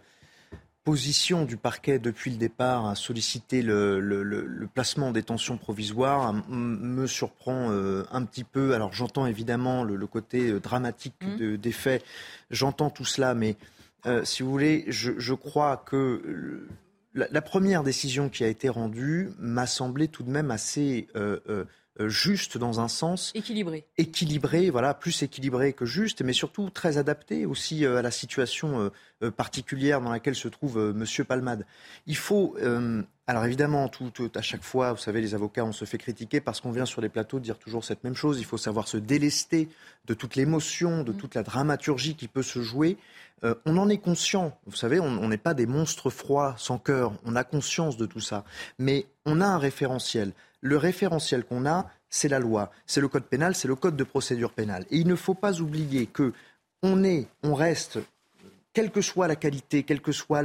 [0.84, 7.70] position du parquet depuis le départ à solliciter le, placement en détention provisoire me surprend
[7.70, 8.74] euh, un petit peu.
[8.74, 11.56] Alors j'entends évidemment le, côté euh, dramatique mmh.
[11.56, 12.04] des faits,
[12.50, 13.56] j'entends tout cela, mais
[14.06, 16.68] euh, si vous voulez, je, crois que
[17.14, 21.64] la, première décision qui a été rendue m'a semblé tout de même assez euh,
[22.00, 23.30] juste dans un sens.
[23.34, 23.86] Équilibré.
[23.98, 28.90] Équilibré, voilà, plus équilibré que juste, mais surtout très adapté aussi euh, à la situation
[29.22, 31.64] euh, particulière dans laquelle se trouve Monsieur Palmade.
[32.06, 32.56] Il faut,
[33.26, 36.60] alors évidemment, tout, à chaque fois, vous savez, les avocats, on se fait critiquer parce
[36.60, 38.38] qu'on vient sur les plateaux dire toujours cette même chose.
[38.38, 39.68] Il faut savoir se délester
[40.06, 41.16] de toute l'émotion, de mm.
[41.16, 42.98] toute la dramaturgie qui peut se jouer.
[43.64, 47.36] on en est conscient, vous savez, on n'est pas des monstres froids sans cœur, on
[47.36, 48.44] a conscience de tout ça,
[48.78, 50.32] mais on a un référentiel
[50.64, 54.04] le référentiel qu'on a, c'est la loi, c'est le code pénal, c'est le code de
[54.04, 54.86] procédure pénale.
[54.90, 56.32] Et il ne faut pas oublier que
[56.82, 57.98] on est, on reste
[58.72, 60.42] quelle que soit la qualité, quelle que soit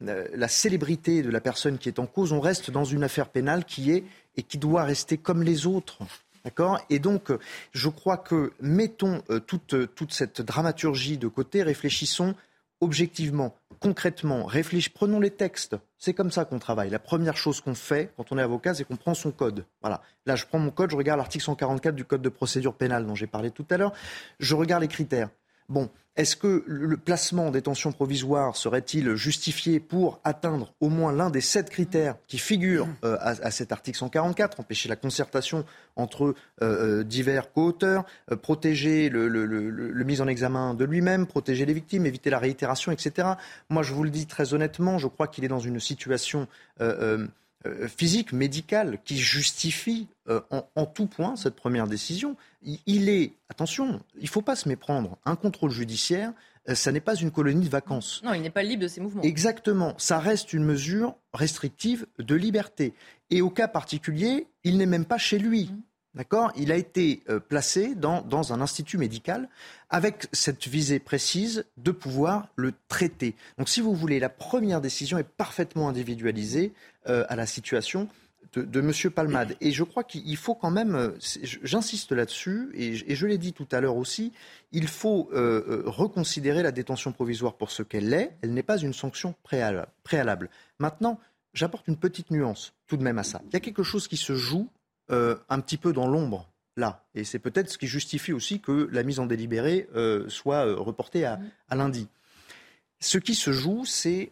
[0.00, 3.64] la célébrité de la personne qui est en cause, on reste dans une affaire pénale
[3.64, 4.04] qui est
[4.36, 5.98] et qui doit rester comme les autres.
[6.44, 6.80] D'accord?
[6.88, 7.30] Et donc,
[7.72, 12.34] je crois que mettons euh, toute, toute cette dramaturgie de côté, réfléchissons
[12.80, 15.76] objectivement, concrètement, réfléchissons, prenons les textes.
[15.98, 16.90] C'est comme ça qu'on travaille.
[16.90, 19.64] La première chose qu'on fait quand on est avocat, c'est qu'on prend son code.
[19.80, 20.02] Voilà.
[20.26, 23.14] Là, je prends mon code, je regarde l'article 144 du code de procédure pénale dont
[23.14, 23.92] j'ai parlé tout à l'heure.
[24.38, 25.30] Je regarde les critères.
[25.70, 31.30] Bon, est-ce que le placement en détention provisoire serait-il justifié pour atteindre au moins l'un
[31.30, 36.34] des sept critères qui figurent euh, à, cet article 144, empêcher la concertation entre euh,
[37.00, 38.04] euh, divers co-auteurs,
[38.42, 43.28] protéger le, le, mise en examen de lui-même, protéger les victimes, éviter la réitération, etc.
[43.68, 46.48] Moi, je vous le dis très honnêtement, je crois qu'il est dans une situation
[47.88, 52.36] physique, médicale, qui justifie euh, en, tout point cette première décision.
[52.62, 56.32] Il, est, attention, il ne faut pas se méprendre, un contrôle judiciaire,
[56.68, 58.22] euh, ça n'est pas une colonie de vacances.
[58.24, 59.22] Non, il n'est pas libre de ses mouvements.
[59.22, 62.94] Exactement, ça reste une mesure restrictive de liberté.
[63.30, 65.64] Et au cas particulier, il n'est même pas chez lui.
[65.64, 65.82] Mmh.
[66.14, 66.50] D'accord?
[66.56, 69.48] Il a été euh, placé dans, dans, un institut médical
[69.90, 73.36] avec cette visée précise de pouvoir le traiter.
[73.58, 76.72] Donc, si vous voulez, la première décision est parfaitement individualisée
[77.08, 78.08] euh, à la situation
[78.54, 79.10] de, M.
[79.12, 79.56] Palmade.
[79.60, 81.10] Et je crois qu'il faut quand même, euh,
[81.62, 84.32] j'insiste là-dessus, et, je l'ai dit tout à l'heure aussi,
[84.72, 88.32] il faut reconsidérer la détention provisoire pour ce qu'elle est.
[88.42, 90.50] Elle n'est pas une sanction préalable.
[90.80, 91.20] Maintenant,
[91.54, 93.40] j'apporte une petite nuance tout de même à ça.
[93.46, 94.68] Il y a quelque chose qui se joue
[95.10, 97.04] euh, un petit peu dans l'ombre là.
[97.14, 100.76] Et c'est peut-être ce qui justifie aussi que la mise en délibéré euh, soit euh,
[100.76, 101.40] reportée à,
[101.72, 102.08] lundi.
[103.00, 104.30] Ce qui se joue, c'est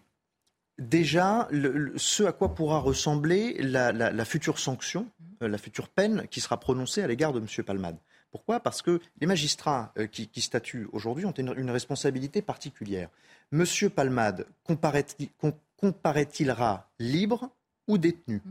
[0.78, 1.48] déjà
[1.96, 5.08] ce à quoi pourra ressembler la, future sanction,
[5.40, 7.46] la future peine qui sera prononcée à l'égard de M.
[7.64, 7.96] Palmade.
[8.30, 8.60] Pourquoi?
[8.60, 13.08] Parce que les magistrats qui, statuent aujourd'hui ont une, responsabilité particulière.
[13.52, 13.64] M.
[13.94, 16.56] Palmade comparaît-il
[16.98, 17.50] libre
[17.88, 18.42] ou détenu?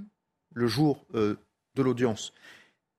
[0.54, 1.06] Le jour
[1.78, 2.34] de l'audience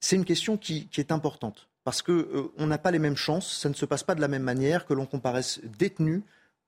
[0.00, 3.68] C'est une question qui, est importante parce qu'on euh, n'a pas les mêmes chances, ça
[3.68, 6.22] ne se passe pas de la même manière que l'on comparaisse détenu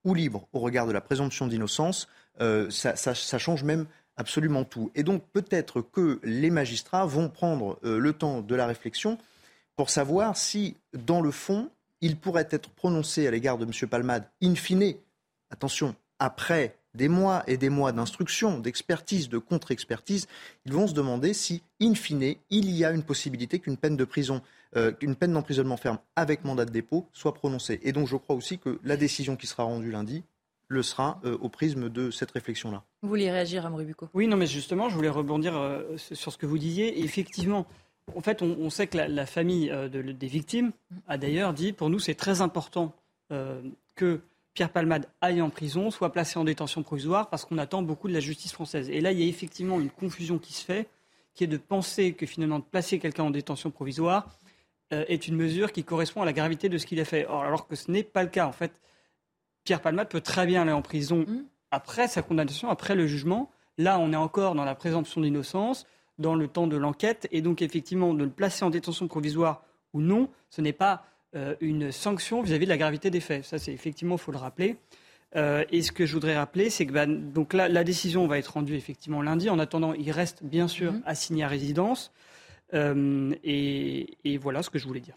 [0.05, 2.09] ou libre au regard de la présomption d'innocence.
[2.40, 4.90] Euh, ça, change même absolument tout.
[4.94, 9.18] Et donc peut-être que les magistrats vont prendre euh, le temps de la réflexion
[9.77, 11.70] pour savoir si, dans le fond,
[12.01, 13.88] il pourrait être prononcé à l'égard de M.
[13.88, 14.94] Palmade, in fine,
[15.51, 20.26] attention, après des mois et des mois d'instruction, d'expertise, de contre-expertise,
[20.66, 24.05] ils vont se demander si, in fine, il y a une possibilité qu'une peine de
[24.05, 24.42] prison,
[24.76, 27.81] euh, qu'une peine d'emprisonnement ferme avec mandat de dépôt soit prononcée.
[27.83, 30.24] Et donc je crois aussi que la décision qui sera rendue lundi
[30.68, 32.85] le sera euh, au prisme de cette réflexion-là.
[33.03, 34.09] Vous vouliez réagir, à Bucco?
[34.14, 37.03] Oui, non, mais justement, je voulais rebondir euh, sur ce que vous disiez.
[37.03, 37.66] effectivement,
[38.14, 40.72] en fait, on, sait que la, famille des victimes
[41.07, 42.92] a d'ailleurs dit, pour nous, c'est très important
[43.94, 44.20] que
[44.54, 48.12] Pierre Palmade aille en prison, soit placé en détention provisoire, parce qu'on attend beaucoup de
[48.12, 48.90] la justice française.
[48.90, 50.88] Et là, il y a effectivement une confusion qui se fait,
[51.34, 54.28] qui est de penser que finalement de placer quelqu'un en détention provisoire
[54.92, 57.26] euh, est une mesure qui correspond à la gravité de ce qu'il a fait.
[57.26, 58.46] alors que ce n'est pas le cas.
[58.46, 58.72] En fait,
[59.64, 61.44] Pierre Palmade peut très bien aller en prison mmh.
[61.70, 63.50] après sa condamnation, après le jugement.
[63.78, 65.86] Là, on est encore dans la présomption d'innocence,
[66.18, 70.00] dans le temps de l'enquête, et donc effectivement, de le placer en détention provisoire ou
[70.00, 71.04] non, ce n'est pas
[71.37, 73.45] euh, une sanction vis-à-vis de la gravité des faits.
[73.45, 74.77] Ça, c'est effectivement, il faut le rappeler.
[75.37, 78.38] Euh, et ce que je voudrais rappeler, c'est que bah, donc là, la décision va
[78.38, 79.49] être rendue effectivement lundi.
[79.49, 82.12] En attendant, il reste bien sûr assigné à résidence.
[82.74, 85.14] Euh, et, voilà ce que je voulais dire.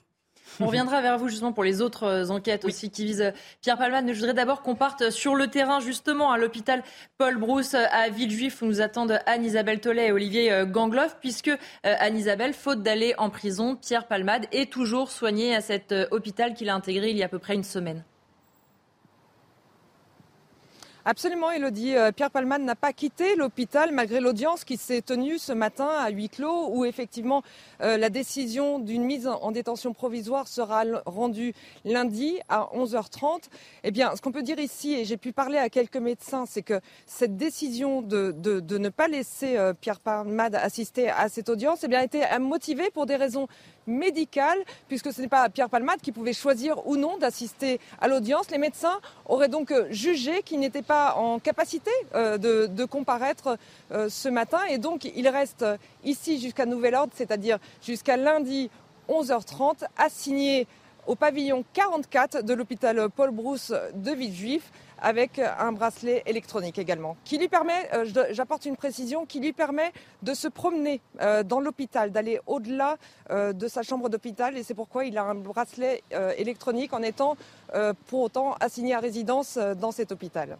[0.59, 3.31] On reviendra vers vous justement pour les autres euh, enquêtes aussi qui visent euh,
[3.61, 4.05] Pierre Palmade.
[4.05, 6.83] Mais je voudrais d'abord qu'on parte sur le terrain justement à l'hôpital
[7.17, 11.51] Paul Brousse à Villejuif où nous attendent Anne-Isabelle Tollet et Olivier euh, Gangloff puisque
[11.83, 16.75] Anne-Isabelle, faute d'aller en prison, Pierre Palmade est toujours soigné à cet hôpital qu'il a
[16.75, 18.03] intégré il y a à peu près une semaine.
[21.05, 21.97] Absolument, Elodie.
[21.97, 26.09] Euh, Pierre Palman n'a pas quitté l'hôpital malgré l'audience qui s'est tenue ce matin à
[26.11, 27.43] huis clos où effectivement
[27.81, 33.49] euh, la décision d'une mise en détention provisoire sera rendue lundi à 11h30.
[33.83, 36.61] Eh bien, ce qu'on peut dire ici, et j'ai pu parler à quelques médecins, c'est
[36.61, 38.33] que cette décision de,
[38.77, 42.91] ne pas laisser euh, Pierre Palmade assister à cette audience eh bien, a été motivée
[42.91, 43.49] pour des raisons
[43.87, 48.49] médicales, puisque ce n'est pas Pierre Palmade qui pouvait choisir ou non d'assister à l'audience.
[48.51, 53.57] Les médecins auraient donc jugé qu'il n'était pas en capacité euh, de, comparaître
[53.91, 55.65] euh, ce matin et donc il reste
[56.03, 58.69] ici jusqu'à nouvel ordre, c'est-à-dire jusqu'à lundi
[59.09, 60.67] 11h30, assigné
[61.07, 64.71] au pavillon 44 de l'hôpital Paul Brousse de Villejuif
[65.03, 69.91] avec un bracelet électronique également, qui lui permet, euh, j'apporte une précision, qui lui permet
[70.23, 71.01] de se promener
[71.45, 72.97] dans l'hôpital, d'aller au-delà
[73.29, 76.01] de sa chambre d'hôpital, et c'est pourquoi il a un bracelet
[76.37, 77.35] électronique en étant
[78.07, 80.57] pour autant assigné à résidence dans cet hôpital.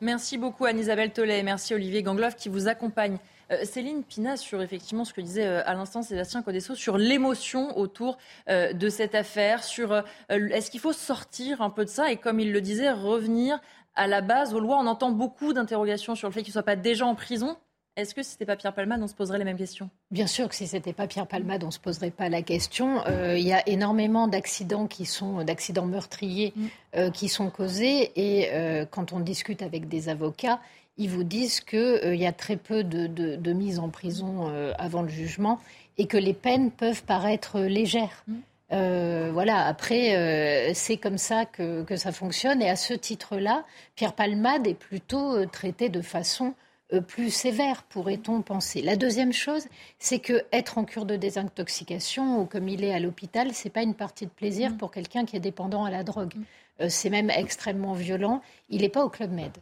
[0.00, 3.18] Merci beaucoup Anne-Isabelle Tollet merci Olivier Gangloff qui vous accompagne.
[3.50, 7.76] Euh, Céline Pina, sur effectivement ce que disait euh, à l'instant Sébastien Codesso, sur l'émotion
[7.78, 12.16] autour euh, de cette affaire, sur est-ce qu'il faut sortir un peu de ça et
[12.16, 13.60] comme il le disait, revenir
[13.94, 14.78] à la base, aux lois.
[14.78, 17.56] On entend beaucoup d'interrogations sur le fait qu'il ne soit pas déjà en prison.
[17.96, 20.28] Est-ce que si ce n'était pas Pierre Palmade, on se poserait les mêmes questions Bien
[20.28, 23.04] sûr que si ce n'était pas Pierre Palmade, on ne se poserait pas la question.
[23.06, 26.66] Euh, il y a énormément d'accidents qui sont d'accidents meurtriers mm.
[26.96, 30.60] euh, qui sont causés et euh, quand on discute avec des avocats,
[31.00, 35.08] ils vous disent qu'il y a très peu de, de, mise en prison avant le
[35.08, 35.58] jugement
[35.98, 38.24] et que les peines peuvent paraître légères.
[38.28, 39.30] Mm.
[39.32, 42.62] voilà, après, c'est comme ça que, que, ça fonctionne.
[42.62, 43.64] Et à ce titre-là,
[43.96, 46.54] Pierre Palmade est plutôt traité de façon
[46.92, 48.82] euh, plus sévère, pourrait-on penser.
[48.82, 49.66] La deuxième chose,
[49.98, 53.82] c'est que être en cure de désintoxication ou comme il est à l'hôpital, c'est pas
[53.82, 54.76] une partie de plaisir mm.
[54.76, 56.34] pour quelqu'un qui est dépendant à la drogue.
[56.34, 56.42] Mm.
[56.82, 58.42] Euh, c'est même extrêmement violent.
[58.70, 59.52] Il n'est pas au club med.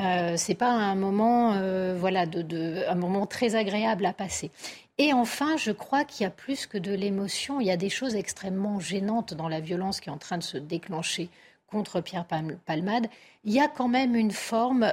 [0.00, 4.50] Euh, c'est pas un moment, euh, voilà, de, un moment très agréable à passer.
[4.98, 7.60] Et enfin, je crois qu'il y a plus que de l'émotion.
[7.60, 10.42] Il y a des choses extrêmement gênantes dans la violence qui est en train de
[10.42, 11.28] se déclencher
[11.66, 12.26] contre Pierre
[12.66, 13.08] Palmade.
[13.44, 14.92] Il y a quand même une forme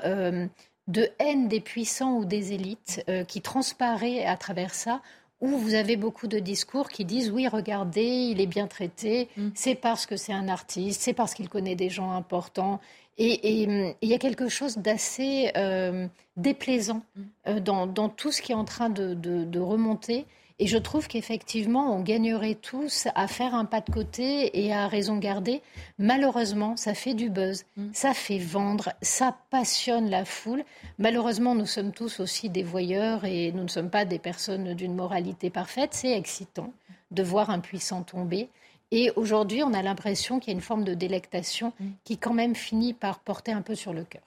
[0.88, 5.02] de haine des puissants ou des élites euh, qui transparaît à travers ça,
[5.42, 9.50] où vous avez beaucoup de discours qui disent oui, regardez, il est bien traité, mm.
[9.54, 12.80] c'est parce que c'est un artiste, c'est parce qu'il connaît des gens importants.
[13.18, 17.22] Et il y a quelque chose d'assez euh, déplaisant mm.
[17.48, 20.26] euh, dans, tout ce qui est en train de remonter.
[20.60, 24.88] Et je trouve qu'effectivement, on gagnerait tous à faire un pas de côté et à
[24.88, 25.62] raison garder.
[26.00, 27.90] Malheureusement, ça fait du buzz, mm.
[27.94, 30.64] ça fait vendre, ça passionne la foule.
[30.98, 34.96] Malheureusement, nous sommes tous aussi des voyeurs et nous ne sommes pas des personnes d'une
[34.96, 35.92] moralité parfaite.
[35.94, 36.74] C'est excitant
[37.12, 38.50] de voir un puissant tomber.
[38.92, 41.86] Et aujourd'hui, on a l'impression qu'il y a une forme de délectation mm.
[42.04, 44.22] qui quand même finit par porter un peu sur le cœur.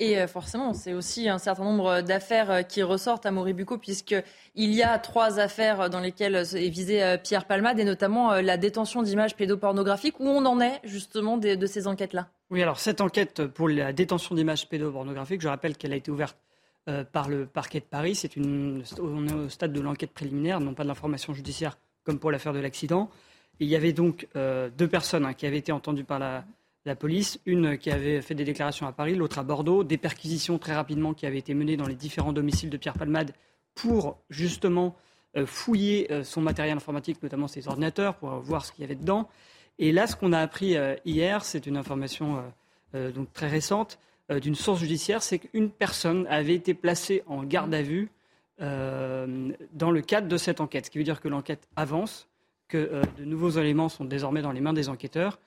[0.00, 4.24] Et euh, forcément, c'est aussi un certain nombre d'affaires euh, qui ressortent à Moribuco, puisqu'il
[4.56, 9.02] y a trois affaires dans lesquelles est visé euh, Pierre Palmade, et notamment la détention
[9.02, 10.18] d'images pédopornographiques.
[10.18, 14.34] Où on en est justement de, ces enquêtes-là Oui, alors cette enquête pour la détention
[14.34, 16.36] d'images pédopornographiques, je rappelle qu'elle a été ouverte
[17.12, 18.14] par le parquet de Paris.
[18.14, 22.18] C'est une, on est au stade de l'enquête préliminaire, non pas de l'information judiciaire comme
[22.18, 23.10] pour l'affaire de l'accident.
[23.60, 27.78] Il y avait donc deux personnes hein, qui avaient été entendues par la police, une
[27.78, 31.26] qui avait fait des déclarations à Paris, l'autre à Bordeaux, des perquisitions très rapidement qui
[31.26, 33.32] avaient été menées dans les différents domiciles de Pierre Palmade
[33.74, 34.96] pour justement
[35.36, 38.96] euh, fouiller euh, son matériel informatique, notamment ses ordinateurs, pour voir ce qu'il y avait
[38.96, 39.28] dedans.
[39.78, 42.42] Et là, ce qu'on a appris euh, hier, c'est une information
[42.92, 44.00] donc très récente
[44.42, 48.10] d'une source judiciaire, c'est qu'une personne avait été placée en garde à vue
[48.58, 52.26] dans le cadre de cette enquête, ce qui veut dire que l'enquête avance,
[52.70, 55.38] que de nouveaux éléments sont désormais dans les mains des enquêteurs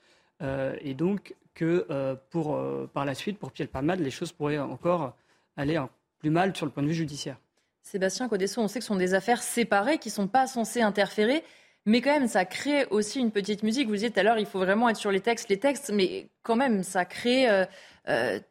[0.42, 4.58] euh, et donc que euh, euh, par la suite, pour Pierre Palmade, les choses pourraient
[4.58, 5.16] encore
[5.56, 5.80] aller
[6.18, 7.36] plus mal sur le point de vue judiciaire.
[7.82, 10.80] Sébastien Codesso, on sait que ce sont des affaires séparées qui ne sont pas censées
[10.80, 11.44] interférer.
[11.86, 13.88] Mais quand même, ça crée aussi une petite musique.
[13.88, 16.28] Vous disiez tout à l'heure, il faut vraiment être sur les textes, les textes, mais
[16.42, 17.46] quand même, ça crée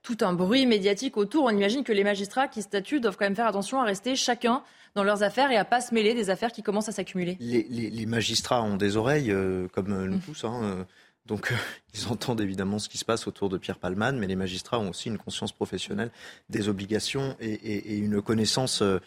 [0.04, 1.46] tout un bruit médiatique autour.
[1.46, 4.64] On imagine que les magistrats qui statuent doivent quand même faire attention à rester chacun
[4.94, 7.36] dans leurs affaires et à pas se mêler des affaires qui commencent à s'accumuler.
[7.40, 9.34] Les, magistrats ont des oreilles,
[9.72, 10.22] comme nous mmh.
[10.22, 10.44] tous.
[10.44, 10.86] Hein,
[11.26, 11.56] donc, euh,
[11.94, 14.90] ils entendent évidemment ce qui se passe autour de Pierre Palman, mais les magistrats ont
[14.90, 16.12] aussi une conscience professionnelle
[16.50, 19.00] des obligations et, une connaissance euh,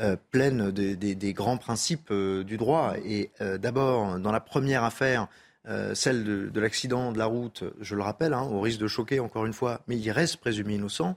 [0.00, 2.94] euh, pleine des, grands principes du droit.
[3.04, 5.28] Et d'abord, dans la première affaire,
[5.94, 9.46] celle de, l'accident de la route, je le rappelle, hein, au risque de choquer encore
[9.46, 11.16] une fois, mais il reste présumé innocent.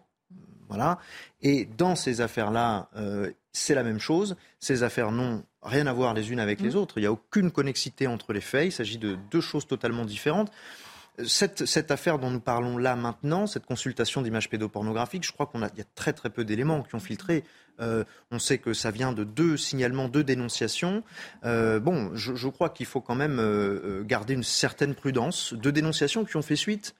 [0.69, 0.99] Voilà.
[1.41, 2.89] Et dans ces affaires-là,
[3.57, 4.35] c'est la même chose.
[4.59, 6.77] Ces affaires n'ont rien à voir les unes avec les mmh.
[6.77, 6.97] autres.
[6.97, 8.67] Il n'y a aucune connexité entre les faits.
[8.67, 10.51] Il s'agit de deux choses totalement différentes.
[11.25, 15.59] cette, cette, affaire dont nous parlons là maintenant, cette consultation d'images pédopornographiques, je crois qu'il
[15.61, 17.43] y a très très peu d'éléments qui ont filtré.
[17.79, 21.03] Euh, on sait que ça vient de deux signalements, deux dénonciations.
[21.43, 25.53] Euh, bon, je, je crois qu'il faut quand même euh, garder une certaine prudence.
[25.53, 26.95] Deux dénonciations qui ont fait suite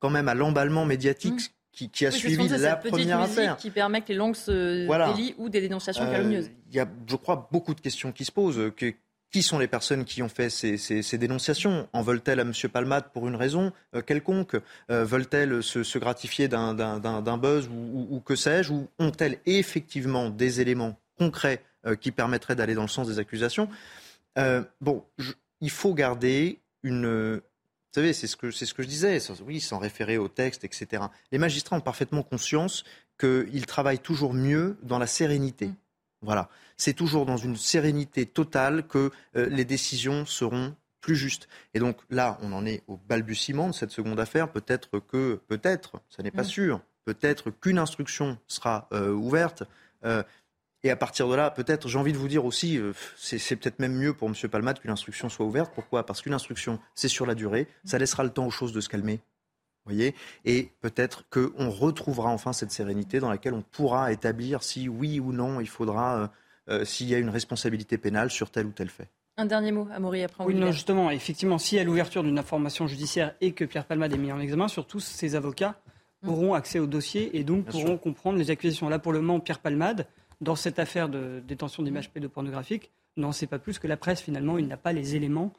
[0.00, 1.52] quand même à l'emballement médiatique.
[1.72, 3.56] Qui, qui, a oui, suivi la première affaire.
[3.56, 5.10] qui permet que les langues se Voilà.
[5.12, 6.50] délient ou des dénonciations Euh, calomnieuses.
[6.70, 8.60] Il y a, je crois, beaucoup de questions qui se posent.
[8.76, 8.92] Que,
[9.30, 11.88] qui sont les personnes qui ont fait ces, ces- ces dénonciations?
[11.94, 12.52] En veulent-elles à M.
[12.70, 14.56] Palmade pour une raison euh, quelconque?
[14.90, 16.74] Euh, Veulent-elles se, se gratifier d'un-
[17.38, 18.70] buzz ou, ou- ou que sais-je?
[18.70, 21.62] Ou ont-elles effectivement des éléments concrets
[22.00, 23.68] qui permettraient d'aller dans le sens des accusations?
[24.82, 27.40] Bon, je- il faut garder une...
[27.94, 30.28] Vous savez, c'est ce que, c'est ce que je disais, sans- oui, sans référer au
[30.28, 31.04] texte, etc.
[31.30, 32.84] Les magistrats ont parfaitement conscience
[33.20, 35.70] qu'ils travaillent toujours mieux dans la sérénité.
[36.22, 36.48] Voilà.
[36.78, 41.48] C'est toujours dans une sérénité totale que euh, les décisions seront plus justes.
[41.74, 44.50] Et donc là, on en est au balbutiement de cette seconde affaire.
[44.50, 46.46] Peut-être que, peut-être, ça n'est pas Mm.
[46.46, 49.64] sûr, peut-être qu'une instruction sera euh, ouverte.
[50.04, 50.22] Euh,
[50.84, 53.78] et à partir de là, peut-être, j'ai envie de vous dire aussi, euh, c'est peut-être
[53.78, 54.34] même mieux pour M.
[54.50, 55.72] Palmade qu'une instruction soit ouverte.
[55.74, 56.04] Pourquoi?
[56.04, 57.68] Parce qu'une instruction, c'est sur la durée.
[57.84, 59.20] Ça laissera le temps aux choses de se calmer.
[59.84, 60.14] voyez?
[60.44, 65.32] Et peut-être qu'on retrouvera enfin cette sérénité dans laquelle on pourra établir si oui ou
[65.32, 66.26] non il faudra, euh,
[66.70, 69.08] euh, s'il y a une responsabilité pénale sur tel ou tel fait.
[69.38, 72.38] Un dernier mot, Amaury, après on Oui, non, justement, effectivement, s'il y a l'ouverture d'une
[72.38, 75.80] information judiciaire et que Pierre Palmade est mis en examen, surtout ses avocats
[76.26, 78.00] auront accès au dossier et donc Bien pourront sûr.
[78.00, 78.88] comprendre les accusations.
[78.88, 80.06] Là, pour le moment, Pierre Palmade,
[80.42, 84.20] dans cette affaire de détention d'images pédopornographiques, n'en sait pas plus que la presse.
[84.20, 85.52] Finalement, il n'a pas les éléments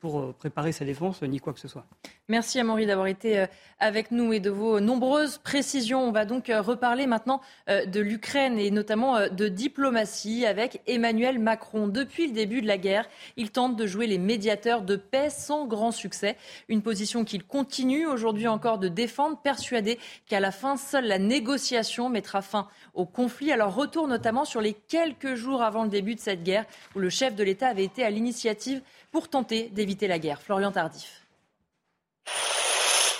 [0.00, 1.84] pour euh, préparer sa défense ni quoi que ce soit.
[2.28, 3.46] Merci Amaury d'avoir été euh,
[3.78, 6.02] avec nous et de vos nombreuses précisions.
[6.02, 10.80] On va donc euh, reparler maintenant euh, de l'Ukraine et notamment euh, de diplomatie avec
[10.86, 11.86] Emmanuel Macron.
[11.86, 15.66] Depuis le début de la guerre, il tente de jouer les médiateurs de paix sans
[15.66, 16.36] grand succès.
[16.68, 22.08] Une position qu'il continue aujourd'hui encore de défendre, persuadé qu'à la fin, seule la négociation
[22.08, 23.52] mettra fin au conflit.
[23.52, 27.10] Alors retour notamment sur les quelques jours avant le début de cette guerre où le
[27.10, 28.80] chef de l'État avait été à l'initiative
[29.12, 30.42] pour tenter d'éviter la guerre.
[30.42, 31.26] Florian Tardif.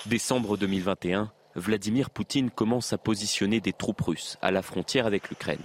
[0.07, 5.59] Décembre 2021, Vladimir Poutine commence à positionner des troupes russes à la frontière avec l'Ukraine.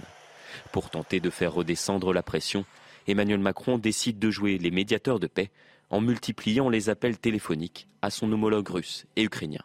[0.72, 2.64] Pour tenter de faire redescendre la pression,
[3.06, 5.50] Emmanuel Macron décide de jouer les médiateurs de paix
[5.90, 9.62] en multipliant les appels téléphoniques à son homologue russe et ukrainien.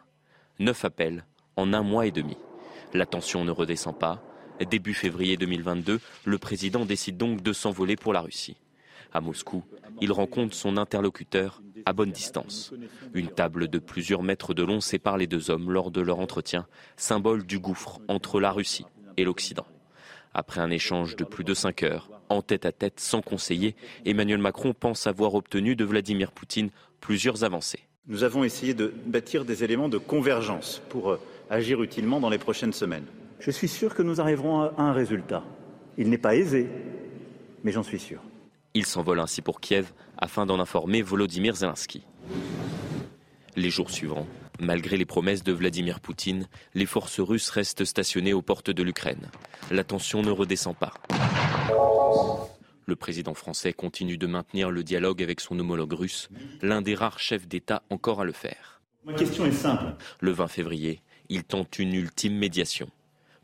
[0.58, 1.24] Neuf appels
[1.56, 2.36] en un mois et demi.
[2.94, 4.22] La tension ne redescend pas.
[4.70, 8.56] Début février 2022, le président décide donc de s'envoler pour la Russie.
[9.12, 9.64] À Moscou,
[10.00, 12.72] il rencontre son interlocuteur à bonne distance.
[13.14, 16.66] Une table de plusieurs mètres de long sépare les deux hommes lors de leur entretien,
[16.96, 18.86] symbole du gouffre entre la Russie
[19.16, 19.66] et l'Occident.
[20.34, 24.38] Après un échange de plus de cinq heures, en tête à tête sans conseiller, Emmanuel
[24.38, 27.80] Macron pense avoir obtenu de Vladimir Poutine plusieurs avancées.
[28.06, 32.38] Nous avons essayé de bâtir des éléments de convergence pour euh, agir utilement dans les
[32.38, 33.04] prochaines semaines.
[33.40, 35.44] Je suis sûr que nous arriverons à un résultat.
[35.96, 36.68] Il n'est pas aisé,
[37.64, 38.20] mais j'en suis sûr.
[38.78, 42.06] Il s'envole ainsi pour Kiev afin d'en informer Volodymyr Zelensky.
[43.56, 44.28] Les jours suivants,
[44.60, 49.32] malgré les promesses de Vladimir Poutine, les forces russes restent stationnées aux portes de l'Ukraine.
[49.72, 50.94] La tension ne redescend pas.
[52.86, 56.28] Le président français continue de maintenir le dialogue avec son homologue russe,
[56.62, 58.80] l'un des rares chefs d'État encore à le faire.
[59.04, 59.96] Ma question est simple.
[60.20, 62.88] Le 20 février, il tente une ultime médiation.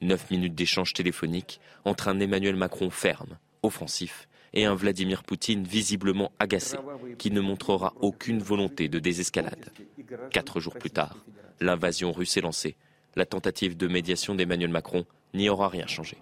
[0.01, 6.33] Neuf minutes d'échange téléphonique entre un Emmanuel Macron ferme, offensif, et un Vladimir Poutine visiblement
[6.39, 6.79] agacé,
[7.19, 9.71] qui ne montrera aucune volonté de désescalade.
[10.31, 11.17] Quatre jours plus tard,
[11.61, 12.77] l'invasion russe est lancée.
[13.17, 16.17] La tentative de médiation d'Emmanuel Macron n'y aura rien changé.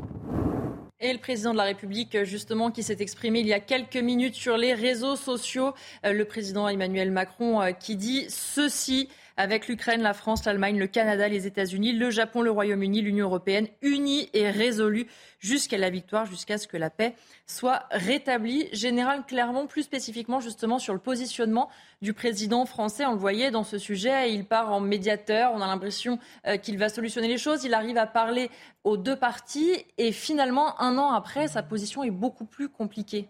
[1.00, 4.36] Et le président de la République, justement, qui s'est exprimé il y a quelques minutes
[4.36, 5.74] sur les réseaux sociaux,
[6.04, 10.86] Euh, le président Emmanuel Macron euh, qui dit ceci avec l'Ukraine, la France, l'Allemagne, le
[10.86, 15.06] Canada, les États-Unis, le Japon, le Royaume-Uni, l'Union européenne, unis et résolus
[15.38, 17.14] jusqu'à la victoire, jusqu'à ce que la paix
[17.46, 18.68] soit rétablie.
[18.72, 21.68] Général Clermont, plus spécifiquement justement sur le positionnement
[22.00, 25.66] du président français, on le voyait dans ce sujet, il part en médiateur, on a
[25.66, 28.50] l'impression euh, qu'il va solutionner les choses, il arrive à parler
[28.84, 33.28] aux deux parties et finalement, un an après, sa position est beaucoup plus compliquée.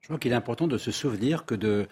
[0.00, 1.88] Je crois qu'il est important de se souvenir que de,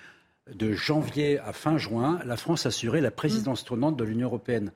[0.55, 4.73] de janvier à fin juin, la France assurait la présidence tournante de l'Union européenne.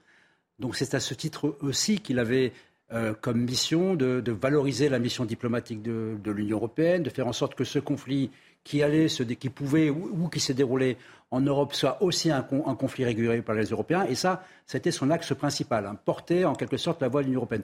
[0.59, 2.53] Donc c'est à ce titre aussi qu'il avait
[2.93, 7.29] euh, comme mission de, de valoriser la mission diplomatique de, de l'Union européenne, de faire
[7.29, 8.31] en sorte que ce conflit
[8.65, 10.97] qui allait, se, qui pouvait ou, ou qui s'est déroulé
[11.31, 14.05] en Europe soit aussi un, con- un conflit régulé par les Européens.
[14.09, 17.39] Et ça, c'était son axe principal, hein, porter en quelque sorte la voix de l'Union
[17.39, 17.63] européenne.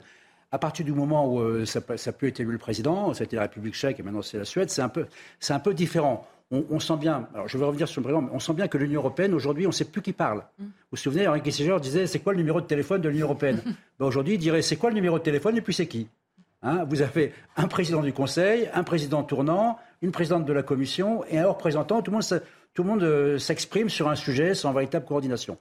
[0.49, 3.41] À partir du moment où euh, ça, ça peut être élu le président, c'était la
[3.43, 5.05] République tchèque et maintenant c'est la Suède, c'est un peu,
[5.41, 6.25] c'est un peu différent.
[6.49, 9.01] On, on sent bien, alors je vais revenir sur le on sent bien que l'Union
[9.01, 10.43] européenne aujourd'hui, on ne sait plus qui parle.
[10.91, 13.61] vous souvenez, Henri Kissinger disait c'est quoi le numéro de téléphone de l'Union européenne
[13.99, 16.07] ben, Aujourd'hui, il dirait c'est quoi le numéro de téléphone et puis c'est qui?
[16.63, 21.23] Hein Vous avez un président du Conseil, un président tournant, une présidente de la Commission
[21.29, 22.01] et un représentant.
[22.01, 22.41] Tout le monde,
[22.73, 25.57] tout le monde euh, s'exprime sur un sujet sans véritable coordination.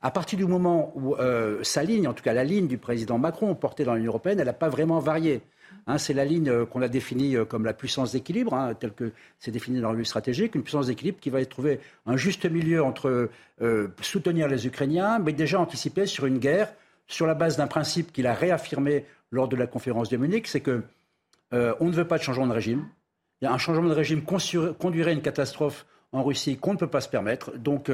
[0.00, 3.18] À partir du moment où euh, sa ligne, en tout cas la ligne du président
[3.18, 5.42] Macron portée dans l'Union européenne, elle n'a pas vraiment varié.
[5.86, 8.92] Hein, c'est la ligne euh, qu'on a définie euh, comme la puissance d'équilibre, hein, telle
[8.92, 12.48] que c'est défini dans la revue stratégique, une puissance d'équilibre qui va trouver un juste
[12.48, 13.30] milieu entre
[13.60, 16.72] euh, soutenir les Ukrainiens, mais déjà anticiper sur une guerre
[17.08, 20.60] sur la base d'un principe qu'il a réaffirmé lors de la conférence de Munich, c'est
[20.60, 20.82] que
[21.54, 22.86] on ne veut pas de changement de régime.
[23.42, 27.10] Un changement de régime conduirait à une catastrophe en Russie qu'on ne peut pas se
[27.10, 27.52] permettre.
[27.58, 27.90] Donc,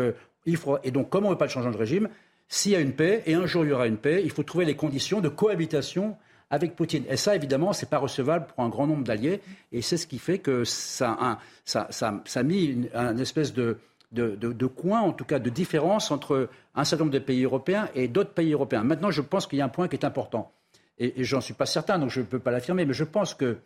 [0.47, 2.09] et donc, comme on ne veut pas de changement de régime,
[2.47, 4.45] s'il y a une paix, et un jour il y aura une paix, il faut
[4.45, 6.17] trouver les conditions de cohabitation
[6.51, 7.05] avec Poutine.
[7.09, 9.41] Et ça, évidemment, ce n'est pas recevable pour un grand nombre d'alliés.
[9.73, 13.79] Et c'est ce qui fait que ça, a ça, ça, mis une, un espèce de,
[14.13, 17.89] de, de, coin, en tout cas de différence entre un certain nombre de pays européens
[17.95, 18.83] et d'autres pays européens.
[18.83, 20.53] Maintenant, je pense qu'il y a un point qui est important.
[20.99, 23.35] Et, et j'en suis pas certain, donc je ne peux pas l'affirmer, mais je pense
[23.35, 23.59] que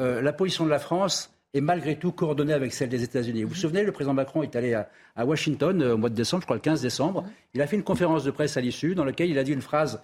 [0.00, 3.42] euh, la position de la France est malgré tout coordonnée avec celle des États-Unis.
[3.42, 6.14] Vous vous souvenez, le président Macron est allé à, à Washington euh, au mois de
[6.14, 7.24] décembre, je crois le 15 décembre.
[7.52, 9.60] Il a fait une conférence de presse à l'issue dans laquelle il a dit une
[9.60, 10.02] phrase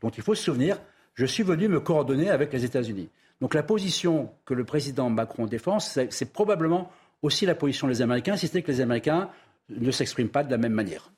[0.00, 0.78] dont il faut se souvenir
[1.14, 3.08] je suis venu me coordonner avec les États-Unis.
[3.40, 6.90] Donc la position que le président Macron défend, c'est probablement
[7.22, 9.30] aussi la position des Américains, si ce n'est que les Américains
[9.68, 11.12] ne s'expriment pas de la même manière.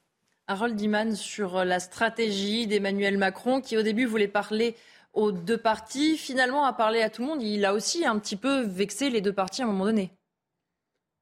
[0.47, 4.74] Harold Diman sur la stratégie d'Emmanuel Macron, qui au début voulait parler
[5.14, 7.42] aux deux parties, finalement a parlé à tout le monde.
[7.42, 10.11] Il a aussi un petit peu vexé les deux parties à un moment donné.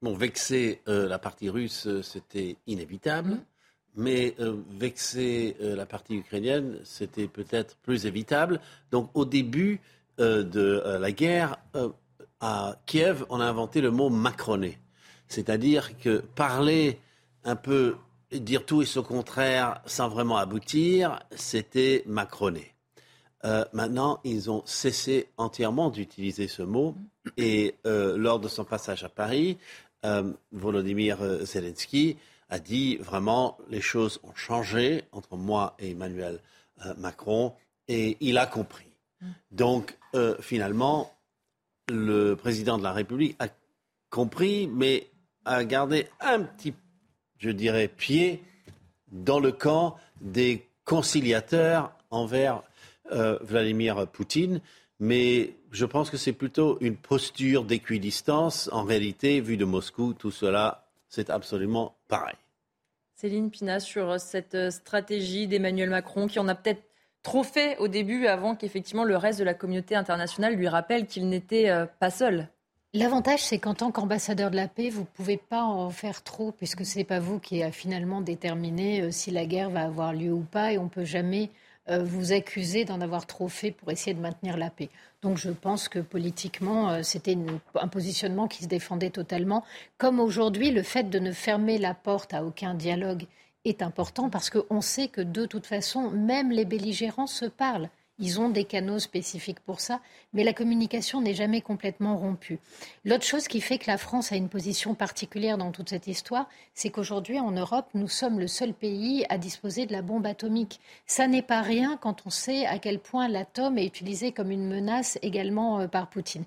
[0.00, 3.30] Bon, vexer euh, la partie russe, euh, c'était inévitable.
[3.30, 3.44] Mmh.
[3.94, 8.60] Mais euh, vexer euh, la partie ukrainienne, c'était peut-être plus évitable.
[8.90, 9.80] Donc au début
[10.18, 11.58] euh, de la guerre,
[12.40, 14.78] à Kiev, on a inventé le mot macroné.
[15.28, 16.98] C'est-à-dire que parler
[17.44, 17.96] un peu,
[18.32, 22.74] dire tout et son contraire sans vraiment aboutir, c'était macroné.
[23.72, 26.96] maintenant, ils ont cessé entièrement d'utiliser ce mot.
[27.36, 29.58] Et lors de son passage à Paris,
[30.52, 32.16] Volodymyr Zelensky
[32.52, 36.38] a dit vraiment les choses ont changé entre moi et Emmanuel
[36.84, 37.54] euh, Macron
[37.88, 38.92] et il a compris.
[39.22, 39.26] Mm.
[39.52, 41.14] Donc euh, finalement,
[41.88, 43.48] le président de la République a
[44.10, 45.08] compris, mais
[45.46, 46.74] a gardé un petit,
[47.38, 48.44] je dirais, pied
[49.10, 52.62] dans le camp des conciliateurs envers
[53.12, 54.60] euh, Vladimir Poutine.
[55.00, 58.68] Mais je pense que c'est plutôt une posture d'équidistance.
[58.72, 62.36] En réalité, vu de Moscou, tout cela, c'est absolument pareil.
[63.22, 66.82] Céline Pina sur euh, cette euh, stratégie d'Emmanuel Macron qui en a peut-être
[67.22, 71.28] trop fait au début avant qu'effectivement le reste de la communauté internationale lui rappelle qu'il
[71.28, 72.48] n'était euh, pas seul.
[72.94, 76.50] L'avantage, c'est qu'en tant qu'ambassadeur de la paix, vous ne pouvez pas en faire trop,
[76.50, 80.32] puisque ce n'est pas vous qui a finalement déterminé si la guerre va avoir lieu
[80.32, 81.48] ou pas, et on ne peut jamais
[81.88, 84.90] vous accuser d'en avoir trop fait pour essayer de maintenir la paix.
[85.22, 87.38] Donc je pense que politiquement, euh, c'était
[87.76, 89.64] un positionnement qui se défendait totalement.
[89.96, 93.26] Comme aujourd'hui, le fait de ne fermer la porte à aucun dialogue
[93.64, 97.88] est important parce qu'on sait que de toute façon, même les belligérants se parlent.
[98.22, 100.00] Ils ont des canaux spécifiques pour ça,
[100.32, 102.60] mais la communication n'est jamais complètement rompue.
[103.04, 106.48] L'autre chose qui fait que la France a une position particulière dans toute cette histoire,
[106.72, 110.78] c'est qu'aujourd'hui, en Europe, nous sommes le seul pays à disposer de la bombe atomique.
[111.04, 114.68] Ça n'est pas rien quand on sait à quel point l'atome est utilisé comme une
[114.68, 116.44] menace également euh, par Poutine.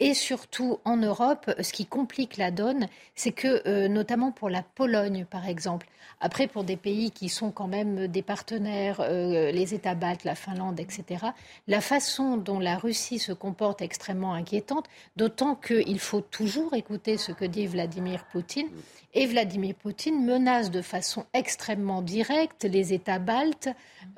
[0.00, 2.86] Et surtout en Europe, ce qui complique la donne,
[3.16, 5.88] c'est que, euh, notamment pour la Pologne, par exemple,
[6.20, 10.36] après pour des pays qui sont quand même des partenaires, euh, les États baltes, la
[10.36, 11.26] Finlande, etc.,
[11.66, 14.86] la façon dont la Russie se comporte est extrêmement inquiétante,
[15.16, 18.68] d'autant qu'il faut toujours écouter ce que dit Vladimir Poutine.
[19.14, 23.68] Et Vladimir Poutine menace de façon extrêmement directe les États baltes,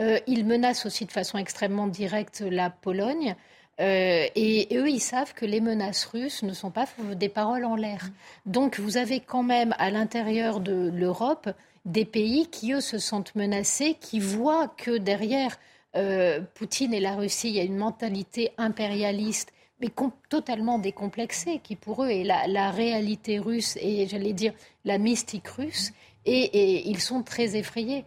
[0.00, 3.34] euh, il menace aussi de façon extrêmement directe la Pologne.
[3.80, 7.76] Euh, et, eux, ils savent que les menaces russes ne sont pas des paroles en
[7.76, 8.10] l'air.
[8.46, 11.48] Donc vous avez quand même à l'intérieur de l'Europe
[11.86, 15.58] des pays qui, eux, se sentent menacés, qui voient que derrière
[15.96, 19.88] euh, Poutine et la Russie, il y a une mentalité impérialiste, mais
[20.28, 24.52] totalement décomplexée, qui pour eux est la, réalité russe et, j'allais dire,
[24.84, 25.92] la mystique russe.
[26.26, 28.04] Et, ils sont très effrayés.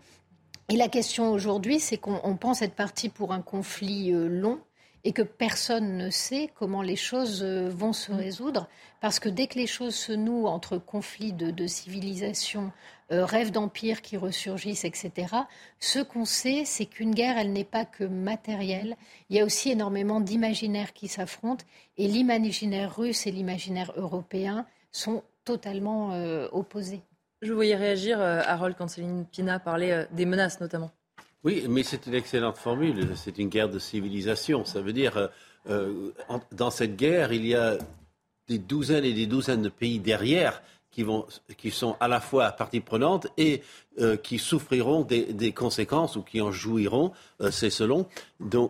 [0.69, 4.59] Et la question aujourd'hui, c'est qu'on pense être parti pour un conflit euh, long
[5.03, 8.15] et que personne ne sait comment les choses euh, vont se mm.
[8.15, 8.69] résoudre.
[9.01, 12.71] Parce que dès que les choses se nouent entre conflits de, civilisation,
[13.11, 15.35] euh, rêves d'empire qui ressurgissent, etc.,
[15.79, 18.95] ce qu'on sait, c'est qu'une guerre, elle n'est pas que matérielle.
[19.29, 21.65] Il y a aussi énormément d'imaginaires qui s'affrontent.
[21.97, 27.01] Et l'imaginaire russe et l'imaginaire européen sont totalement euh, opposés.
[27.41, 30.91] Je voyais réagir, Harold, quand Céline Pina parlait des menaces notamment.
[31.43, 33.09] Oui, mais c'est une excellente formule.
[33.15, 34.63] C'est une guerre de civilisation.
[34.65, 35.29] Ça veut dire,
[35.67, 37.77] dans cette guerre, il y a
[38.47, 40.61] des douzaines et des douzaines de pays derrière
[40.93, 41.25] qui, vont,
[41.57, 43.61] qui sont à la fois partie prenante et
[43.99, 48.07] euh, qui souffriront des, conséquences ou qui en jouiront, euh, c'est selon.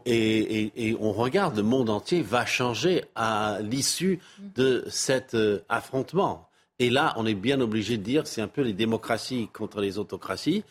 [0.06, 4.20] Et, on regarde, le monde entier va changer à l'issue
[4.56, 6.48] de cet euh, affrontement.
[6.80, 10.00] Et là, on est bien obligé de dire, c'est un peu les démocraties contre les
[10.00, 10.64] autocraties.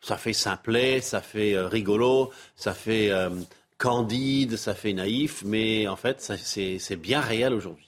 [0.00, 3.10] Ça fait simplet, ça fait rigolo, ça fait
[3.78, 7.86] candide, ça fait naïf, mais en fait, c'est bien réel aujourd'hui.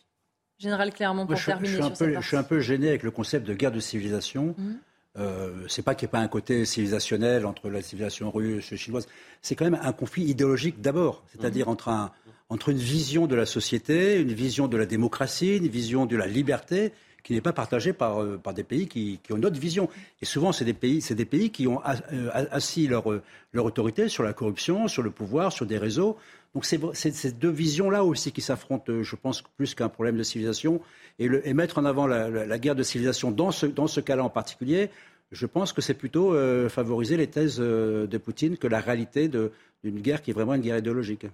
[0.58, 3.46] Général Clermont, pour terminer je sur peu, Je suis un peu gêné avec le concept
[3.46, 4.54] de guerre de civilisation.
[4.56, 4.78] Ce mhm.
[5.16, 8.76] Euh, c'est pas qu'il n'y ait pas un côté civilisationnel entre la civilisation russe et
[8.76, 9.08] chinoise.
[9.42, 12.12] C'est quand même un conflit idéologique d'abord, c'est-à-dire entre, un,
[12.50, 16.26] entre une vision de la société, une vision de la démocratie, une vision de la
[16.26, 16.92] liberté
[17.28, 19.90] qui n'est pas partagée par, euh, par des pays qui, qui, ont une autre vision.
[20.22, 23.04] Et souvent, c'est des pays, des pays qui ont euh, assis leur,
[23.52, 26.16] leur autorité sur la corruption, sur le pouvoir, sur des réseaux.
[26.54, 30.80] Donc c'est ces deux visions-là aussi qui s'affrontent, je pense, plus qu'un problème de civilisation.
[31.18, 34.88] Et, mettre en avant la, guerre de civilisation dans ce, dans ce cas-là en particulier,
[35.30, 39.28] je pense que c'est plutôt euh, favoriser les thèses euh, de Poutine que la réalité
[39.28, 41.26] d'une guerre qui est vraiment une guerre idéologique.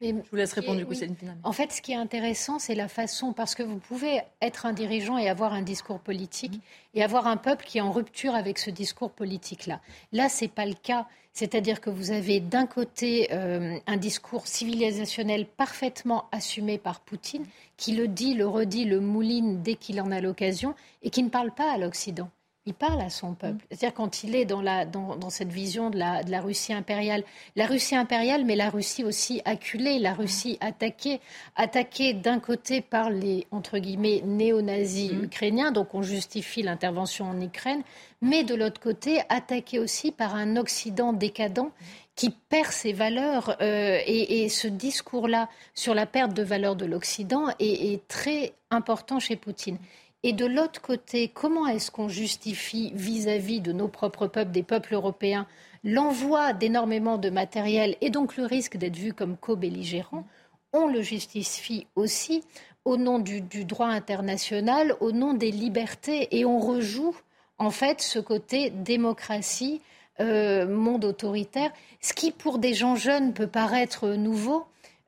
[0.00, 0.94] Je vous laisse répondre du coup,
[1.42, 4.72] En fait, ce qui est intéressant, c'est la façon, parce que vous pouvez être un
[4.72, 6.94] dirigeant et avoir un discours politique, mm-hmm.
[6.94, 9.80] et avoir un peuple qui est en rupture avec ce discours politique-là.
[10.12, 11.06] Là, ce n'est pas le cas.
[11.32, 17.46] C'est-à-dire que vous avez d'un côté euh, un discours civilisationnel parfaitement assumé par Poutine,
[17.76, 21.28] qui le dit, le redit, le mouline dès qu'il en a l'occasion, et qui ne
[21.28, 22.28] parle pas à l'Occident
[22.68, 23.64] il parle à son peuple.
[23.70, 27.24] C'est-à-dire quand il est dans, la, dans, cette vision de la, de la, Russie impériale,
[27.56, 31.20] la Russie impériale, mais la Russie aussi acculée, la Russie attaquée,
[31.56, 35.24] attaquée d'un côté par les, entre guillemets, néo-nazis mm.
[35.24, 37.82] ukrainiens, donc on justifie l'intervention en Ukraine,
[38.20, 41.70] mais de l'autre côté, attaquée aussi par un Occident décadent
[42.16, 43.56] qui perd ses valeurs.
[43.62, 49.20] Euh, et, ce discours-là sur la perte de valeur de l'Occident est, est très important
[49.20, 49.78] chez Poutine.
[50.24, 54.94] Et de l'autre côté, comment est-ce qu'on justifie vis-à-vis de nos propres peuples, des peuples
[54.94, 55.46] européens,
[55.84, 60.24] l'envoi d'énormément de matériel et donc le risque d'être vu comme co-belligérant
[60.72, 62.42] On le justifie aussi
[62.84, 67.14] au nom du, droit international, au nom des libertés, et on rejoue
[67.58, 69.80] en fait ce côté démocratie,
[70.20, 74.64] euh, monde autoritaire, ce qui pour des gens jeunes peut paraître nouveau.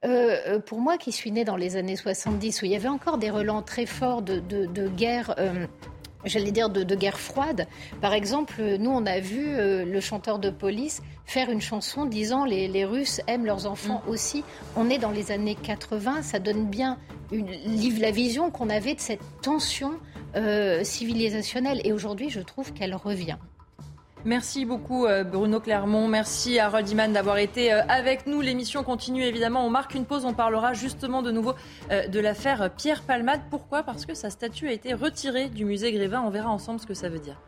[0.06, 2.88] Euh, euh, pour moi qui suis née dans les années 70, où il y avait
[2.88, 4.40] encore des relents très forts de,
[4.88, 5.34] guerre.
[5.38, 5.66] Euh,
[6.24, 7.66] j'allais dire de, guerre froide.
[8.00, 12.66] Par exemple, nous, on a vu le chanteur de police faire une chanson disant les,
[12.66, 14.10] les Russes aiment leurs enfants mm.
[14.10, 14.44] aussi.
[14.74, 16.98] On est dans les années 80, ça donne bien
[17.30, 17.50] une,
[18.00, 19.92] la vision qu'on avait de cette tension
[20.82, 21.80] civilisationnelle.
[21.84, 23.36] Et aujourd'hui, je trouve qu'elle revient.
[24.26, 28.42] Merci beaucoup euh, Bruno Clermont, merci à Iman d'avoir été euh, avec nous.
[28.42, 31.54] L'émission continue évidemment, on marque une pause, on parlera justement de nouveau
[31.90, 33.40] euh, de l'affaire Pierre Palmade.
[33.48, 33.82] Pourquoi?
[33.82, 36.92] Parce que sa statue a été retirée du musée Grévin, on verra ensemble ce que
[36.92, 37.40] ça veut dire.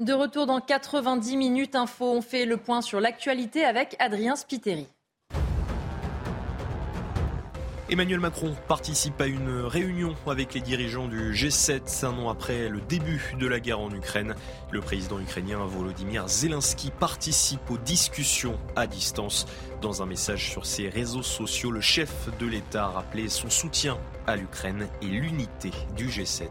[0.00, 4.88] De retour dans 90 minutes info, on fait le point sur l'actualité avec Adrien Spiteri.
[7.88, 12.80] Emmanuel Macron participe à une réunion avec les dirigeants du G7 un an après le
[12.80, 14.34] début de la guerre en Ukraine.
[14.72, 19.46] Le président ukrainien Volodymyr Zelensky participe aux discussions à distance.
[19.82, 23.96] Dans un message sur ses réseaux sociaux, le chef de l'État a rappelé son soutien
[24.26, 26.48] à l'Ukraine et l'unité du G7.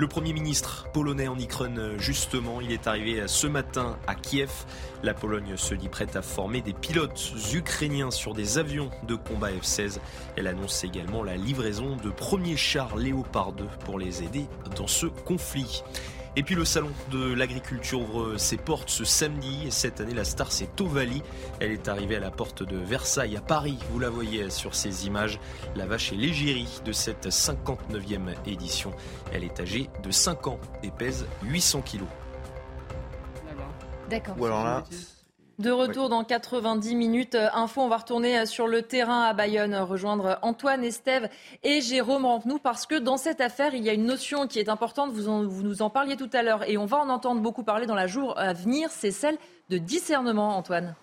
[0.00, 4.64] Le Premier ministre polonais en Ukraine, justement, il est arrivé ce matin à Kiev.
[5.02, 9.50] La Pologne se dit prête à former des pilotes ukrainiens sur des avions de combat
[9.50, 9.98] F-16.
[10.36, 14.46] Elle annonce également la livraison de premiers chars Léopard 2 pour les aider
[14.76, 15.82] dans ce conflit.
[16.36, 19.66] Et puis le salon de l'agriculture ouvre ses portes ce samedi.
[19.66, 21.22] Et cette année, la star, c'est Ovalie.
[21.60, 23.78] Elle est arrivée à la porte de Versailles à Paris.
[23.90, 25.40] Vous la voyez sur ces images.
[25.74, 28.92] La vache est l'égérie de cette 59e édition.
[29.32, 32.08] Elle est âgée de 5 ans et pèse 800 kilos.
[34.08, 34.36] D'accord.
[35.58, 39.32] De retour dans 90 minutes euh, info, on va retourner euh, sur le terrain à
[39.32, 41.28] Bayonne, euh, rejoindre Antoine, Estève
[41.64, 44.68] et Jérôme Rampenou parce que dans cette affaire, il y a une notion qui est
[44.68, 47.64] importante, vous, vous nous en parliez tout à l'heure et on va en entendre beaucoup
[47.64, 49.36] parler dans la jour à venir, c'est celle
[49.68, 50.94] de discernement, Antoine.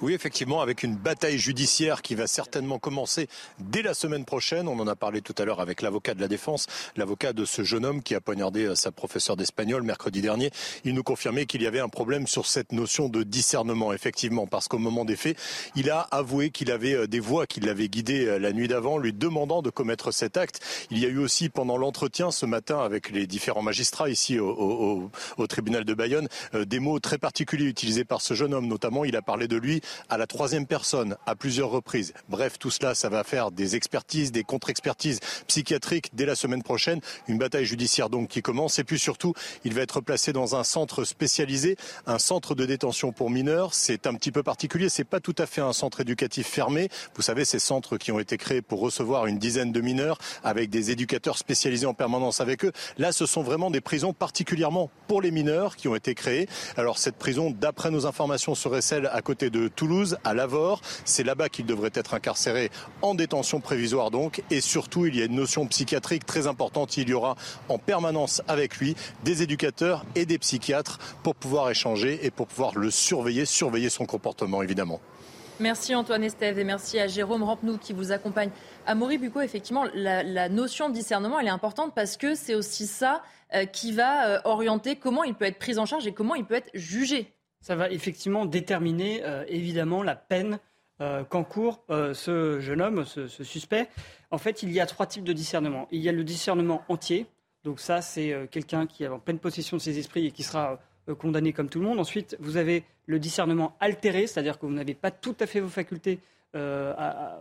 [0.00, 3.26] Oui, effectivement, avec une bataille judiciaire qui va certainement commencer
[3.58, 4.68] dès la semaine prochaine.
[4.68, 7.64] On en a parlé tout à l'heure avec l'avocat de la défense, l'avocat de ce
[7.64, 10.52] jeune homme qui a poignardé euh, sa professeure d'espagnol mercredi dernier.
[10.84, 14.68] Il nous confirmait qu'il y avait un problème sur cette notion de discernement, effectivement, parce
[14.68, 15.36] qu'au moment des faits,
[15.74, 18.98] il a avoué qu'il avait euh, des voix qui l'avaient guidé euh, la nuit d'avant,
[18.98, 20.60] lui demandant de commettre cet acte.
[20.92, 24.48] Il y a eu aussi pendant l'entretien ce matin avec les différents magistrats ici au,
[24.48, 28.68] au, au tribunal de Bayonne des mots très particuliers utilisés par ce jeune homme.
[28.68, 32.12] Notamment, il a parlé de lui à la troisième personne à plusieurs reprises.
[32.28, 37.00] Bref, tout cela, ça va faire des expertises, des contre-expertises psychiatriques dès la semaine prochaine.
[37.28, 38.78] Une bataille judiciaire donc qui commence.
[38.78, 39.34] Et puis surtout,
[39.64, 41.76] il va être placé dans un centre spécialisé,
[42.06, 43.74] un centre de détention pour mineurs.
[43.74, 44.88] C'est un petit peu particulier.
[44.88, 46.88] C'est pas tout à fait un centre éducatif fermé.
[47.14, 50.70] Vous savez, ces centres qui ont été créés pour recevoir une dizaine de mineurs avec
[50.70, 52.72] des éducateurs spécialisés en permanence avec eux.
[52.98, 56.48] Là, ce sont vraiment des prisons particulièrement pour les mineurs qui ont été créées.
[56.76, 60.80] Alors cette prison, d'après nos informations, serait celle à côté de Toulouse, à Lavore.
[61.04, 62.70] C'est là-bas qu'il devrait être incarcéré
[63.00, 64.42] en détention prévisoire donc.
[64.50, 66.96] Et surtout, il y a une notion psychiatrique très importante.
[66.96, 67.36] Il y aura
[67.68, 72.76] en permanence avec lui des éducateurs et des psychiatres pour pouvoir échanger et pour pouvoir
[72.76, 75.00] le surveiller, surveiller son comportement évidemment.
[75.60, 78.50] Merci Antoine Estève et merci à Jérôme Rampenou qui vous accompagne.
[78.84, 82.86] À Maurice Bucco, effectivement, la, notion de discernement, elle est importante parce que c'est aussi
[82.86, 83.22] ça
[83.54, 86.44] euh, qui va euh, orienter comment il peut être pris en charge et comment il
[86.44, 90.58] peut être jugé ça va effectivement déterminer euh, évidemment la peine
[91.00, 93.88] euh, qu'encourt euh, ce jeune homme, ce, suspect.
[94.30, 95.88] En fait, il y a trois types de discernement.
[95.90, 97.26] Il y a le discernement entier,
[97.64, 100.78] donc ça c'est quelqu'un qui est en pleine possession de ses esprits et qui sera
[101.18, 101.98] condamné comme tout le monde.
[101.98, 105.68] Ensuite, vous avez le discernement altéré, c'est-à-dire que vous n'avez pas tout à fait vos
[105.68, 106.18] facultés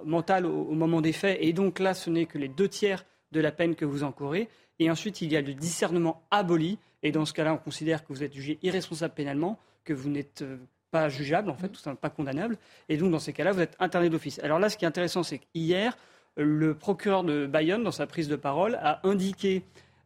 [0.06, 3.06] mentales au, au, moment des faits, et donc là, ce n'est que les deux tiers
[3.32, 4.48] de la peine que vous encourez.
[4.80, 8.14] Et ensuite, il y a le discernement aboli, et dans ce cas-là, on considère que
[8.14, 10.58] vous êtes jugé irresponsable pénalement que vous n'êtes euh,
[10.92, 12.58] pas jugeable, en fait, tout simplement pas condamnable.
[12.90, 14.40] Et donc, dans ces cas-là, vous êtes interné d'office.
[14.44, 15.98] Alors là, ce qui est intéressant, c'est qu'hier,
[16.36, 19.64] le procureur de Bayonne, dans sa prise de parole, a indiqué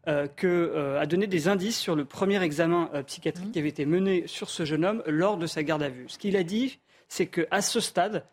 [0.08, 3.52] euh, que, euh, a donné des indices sur le premier examen psychiatrique mmh.
[3.52, 6.06] qui avait été mené sur ce jeune homme lors de sa garde à vue.
[6.08, 8.24] Ce qu'il a dit, c'est qu'à ce stade,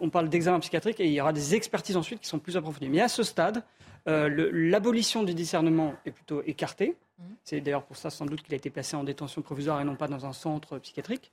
[0.00, 2.90] on parle d'examen psychiatrique et il y aura des expertises ensuite qui sont plus approfondies.
[2.90, 3.62] Mais à ce stade,
[4.04, 6.96] l'abolition du discernement est plutôt écartée.
[7.20, 7.36] Mhm.
[7.44, 9.96] C'est d'ailleurs pour ça sans doute qu'il a été placé en détention provisoire et non
[9.96, 11.32] pas dans un centre psychiatrique.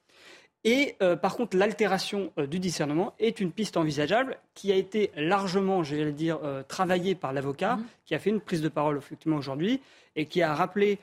[0.64, 5.12] Et euh, par contre, l'altération euh, du discernement est une piste envisageable qui a été
[5.16, 7.86] largement, j'allais dire, euh, travaillée par l'avocat, mhm.
[8.06, 9.82] qui a fait une prise de parole effectivement aujourd'hui
[10.16, 11.00] et qui a rappelé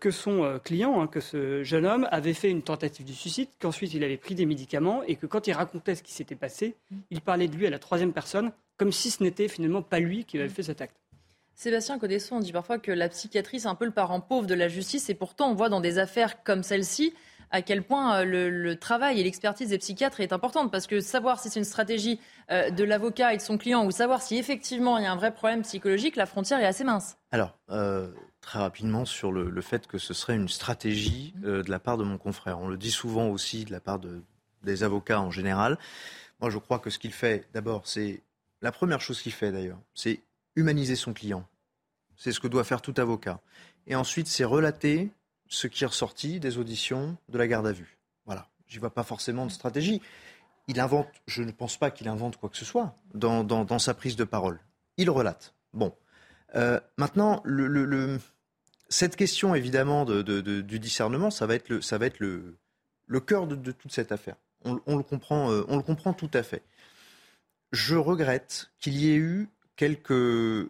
[0.00, 3.92] que son client, hein, que ce jeune homme, avait fait une tentative de suicide, qu'ensuite
[3.92, 6.98] il avait pris des médicaments et que quand il racontait ce qui s'était passé, mhm.
[7.10, 10.24] il parlait de lui à la troisième personne, comme si ce n'était finalement pas lui
[10.24, 10.96] qui avait fait cet acte.
[11.56, 14.54] Sébastien Codesson, on dit parfois que la psychiatrie, c'est un peu le parent pauvre de
[14.54, 15.08] la justice.
[15.08, 17.14] Et pourtant, on voit dans des affaires comme celle-ci
[17.50, 20.70] à quel point euh, le, travail et l'expertise des psychiatres est importante.
[20.70, 23.90] Parce que savoir si c'est une stratégie euh, de l'avocat et de son client ou
[23.90, 27.16] savoir si effectivement il y a un vrai problème psychologique, la frontière est assez mince.
[27.30, 28.10] Alors, euh,
[28.42, 32.18] très rapidement sur le, fait que ce serait une stratégie de la part de mon
[32.18, 32.58] confrère.
[32.60, 33.98] On le dit souvent aussi de la part
[34.62, 35.78] des avocats en général.
[36.40, 38.20] Moi, je crois que ce qu'il fait, d'abord, c'est
[38.60, 40.20] la première chose qu'il fait d'ailleurs, c'est
[40.56, 41.46] humaniser son client.
[42.16, 43.40] C'est ce que doit faire tout avocat.
[43.86, 45.10] Et ensuite, c'est relater
[45.48, 47.98] ce qui est ressorti des auditions de la garde à vue.
[48.24, 48.48] Voilà.
[48.66, 50.02] J'y vois pas forcément de stratégie.
[50.66, 54.16] Il invente, je ne pense pas qu'il invente quoi que ce soit dans, sa prise
[54.16, 54.58] de parole.
[54.96, 55.54] Il relate.
[55.72, 55.94] Bon.
[56.56, 57.42] Euh, maintenant,
[58.88, 62.56] cette question, évidemment, du discernement, ça va être le, ça va être le,
[63.06, 64.36] le cœur de, toute cette affaire.
[64.64, 66.62] On, le comprend, euh, on le comprend tout à fait.
[67.70, 70.68] Je regrette qu'il y ait eu quelques,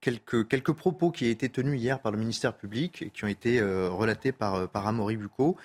[0.00, 3.28] quelques, quelques propos qui ont été tenus hier par le ministère public et qui ont
[3.28, 5.56] été euh, relatés par, par Amaury Bucco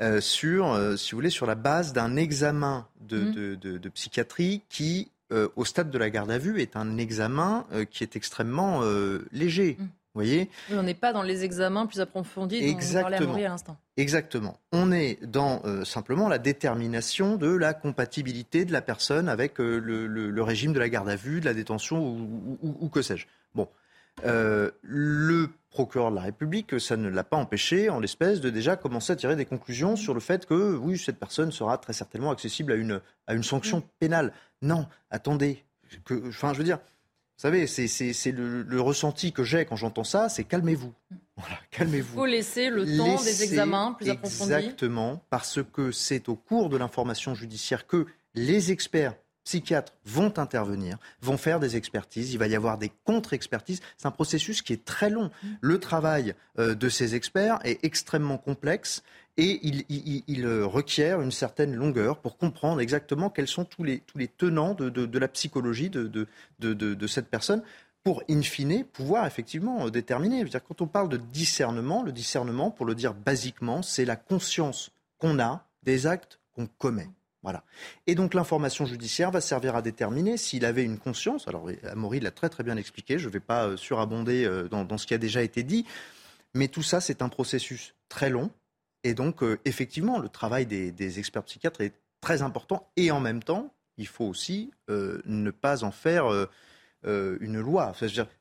[0.00, 3.32] euh, sur, euh, si vous voulez, sur la base d'un examen de, mmh.
[3.32, 5.10] de, de, de, psychiatrie qui,
[5.56, 8.80] au stade de la garde à vue, est un examen qui est extrêmement
[9.30, 9.76] léger.
[9.78, 9.84] Mmh
[10.18, 13.16] voyez On n'est pas dans les examens plus approfondis dont Exactement.
[13.20, 13.76] on parlait à l'instant.
[13.96, 14.58] Exactement.
[14.72, 19.78] On est dans euh, simplement la détermination de la compatibilité de la personne avec euh,
[19.78, 22.00] le, régime de la garde à vue, de la détention
[22.62, 23.26] ou, que sais-je.
[23.54, 23.68] Bon.
[24.24, 28.76] Euh, le procureur de la République, ça ne l'a pas empêché, en l'espèce, de déjà
[28.76, 32.30] commencer à tirer des conclusions sur le fait que, oui, cette personne sera très certainement
[32.30, 34.32] accessible à une, à une sanction pénale.
[34.62, 35.64] Non, attendez.
[36.04, 36.80] Que, enfin, je veux dire,
[37.38, 40.92] vous savez, c'est le, ressenti que j'ai quand j'entends ça, c'est calmez-vous.
[41.36, 42.14] Voilà, calmez-vous.
[42.14, 44.52] Il faut laisser le temps des examens plus approfondis.
[44.52, 49.14] Exactement, parce que c'est au cours de l'information judiciaire que les experts
[49.44, 53.82] psychiatres vont intervenir, vont faire des expertises, il va y avoir des contre-expertises.
[53.96, 55.30] C'est un processus qui est très long.
[55.60, 59.04] Le travail euh, de ces experts est extrêmement complexe
[59.38, 64.02] et il, requiert une certaine longueur pour comprendre exactement quels sont tous les,
[64.36, 66.26] tenants de, la psychologie de,
[67.06, 67.62] cette personne
[68.02, 70.44] pour, in fine, pouvoir effectivement euh, déterminer.
[70.44, 74.90] -dire, quand on parle de discernement, le discernement, pour le dire basiquement, c'est la conscience
[75.18, 77.08] qu'on a des actes qu'on commet.
[77.42, 77.62] Voilà.
[78.06, 81.46] Et donc l'information judiciaire va servir à déterminer s'il avait une conscience.
[81.46, 84.98] Alors Amaury l'a très très bien expliqué, je ne vais pas euh, surabonder euh, dans,
[84.98, 85.86] ce qui a déjà été dit,
[86.54, 88.50] mais tout ça c'est un processus très long.
[89.04, 92.90] Et donc euh, effectivement, le travail des, experts psychiatres est très important.
[92.96, 96.26] Et en même temps, il faut aussi ne pas en faire
[97.04, 97.92] une loi.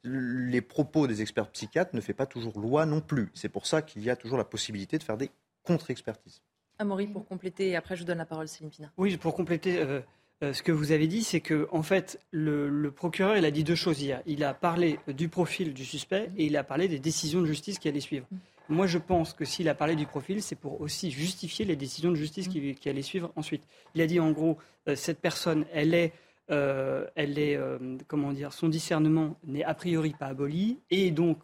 [0.03, 3.31] les propos des experts psychiatres ne font pas toujours loi non plus.
[3.33, 5.31] C'est pour ça qu'il y a toujours la possibilité de faire des
[5.63, 6.41] contre-expertises.
[6.79, 8.91] Amaury, pour compléter, et après je vous donne la parole, Céline Pina.
[8.97, 9.99] Oui, pour compléter euh,
[10.43, 13.63] euh, ce que vous avez dit, c'est que en fait, le, procureur, il a dit
[13.63, 14.21] deux choses hier.
[14.25, 17.79] Il a parlé du profil du suspect et il a parlé des décisions de justice
[17.79, 18.27] qui allaient suivre.
[18.69, 22.11] Moi, je pense que s'il a parlé du profil, c'est pour aussi justifier les décisions
[22.11, 23.63] de justice qui, allaient suivre ensuite.
[23.95, 24.57] Il a dit en gros,
[24.87, 26.13] euh, cette personne, elle est,
[26.49, 27.59] elle est,
[28.07, 31.39] comment dire, son discernement n'est a priori pas aboli et donc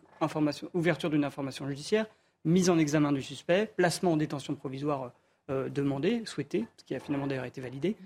[0.73, 2.05] ouverture d'une information judiciaire,
[2.45, 5.11] mise en examen du suspect, placement en détention provisoire
[5.49, 7.97] euh, demandé, souhaité, ce qui a finalement d'ailleurs été validé.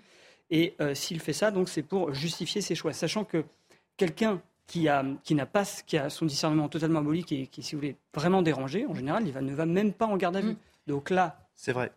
[0.50, 3.44] Et euh, s'il fait ça, donc c'est pour justifier ses choix, sachant que
[3.96, 7.76] quelqu'un qui a, qui n'a pas, qui a son discernement totalement aboli, qui, qui, si
[7.76, 10.42] vous voulez, vraiment dérangé, en général, il va, ne va même pas en garde à
[10.42, 10.52] vue.
[10.52, 10.58] Mm.
[10.88, 11.92] Donc là, c'est vrai.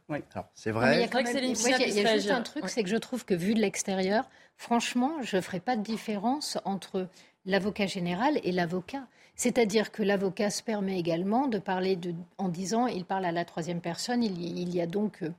[0.54, 0.96] C'est vrai.
[0.96, 4.24] il y a, juste un truc, c'est que je trouve que vu de l'extérieur,
[4.56, 7.08] franchement, je ne ferai pas de différence entre
[7.44, 9.06] l'avocat général et l'avocat.
[9.36, 13.44] C'est-à-dire que l'avocat se permet également de parler de, en disant, il parle à la
[13.44, 15.30] troisième personne, il y, a donc euh,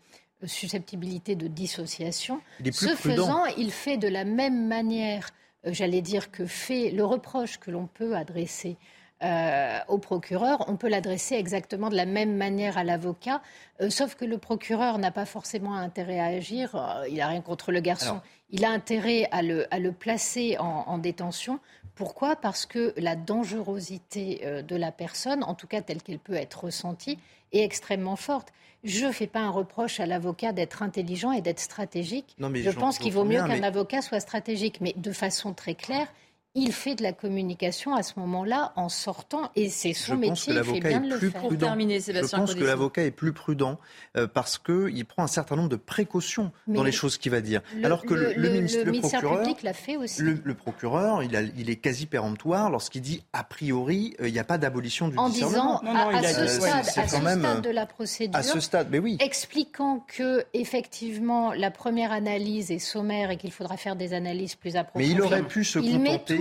[0.46, 2.42] susceptibilité de dissociation.
[2.72, 5.30] Ce faisant, il fait de la même manière,
[5.66, 8.78] j'allais dire, que fait le reproche que l'on peut adresser
[9.24, 13.42] euh, au procureur, on peut l'adresser exactement de la même manière à l'avocat,
[13.90, 17.82] sauf que le procureur n'a pas forcément intérêt à agir, il n'a rien contre le
[17.82, 21.60] garçon, il a intérêt à le, à le placer en, en, détention.
[21.94, 22.36] Pourquoi?
[22.36, 26.64] Parce que la dangerosité euh, de la personne, en tout cas telle qu'elle peut être
[26.64, 27.20] ressentie,
[27.52, 28.52] est extrêmement forte.
[28.84, 32.36] Je ne fais pas un reproche à l'avocat d'être intelligent et d'être stratégique.
[32.40, 36.08] je pense qu'il vaut mieux qu'un avocat soit stratégique, mais de façon très claire,
[36.54, 40.64] il fait de la communication à ce moment-là en sortant et c'est son métier, il
[40.64, 41.42] fait bien de le faire.
[41.42, 43.80] Pour terminer, Sébastien Je pense que l'avocat est plus prudent
[44.18, 47.62] euh, parce qu'il prend un certain nombre de précautions dans les choses qu'il va dire.
[47.84, 50.22] Alors que le, ministre, le, procureur, public l'a fait aussi.
[50.22, 54.40] Le, procureur, il, a, il, est quasi péremptoire lorsqu'il dit a priori euh, il n'y
[54.40, 55.80] a pas d'abolition du en discernement.
[55.84, 59.00] En disant à, ce stade, à ce stade de la procédure, à ce stade, mais
[59.00, 59.16] oui.
[59.22, 64.76] expliquant que effectivement la première analyse est sommaire et qu'il faudra faire des analyses plus
[64.76, 65.14] approfondies.
[65.14, 66.41] Mais il aurait pu se contenter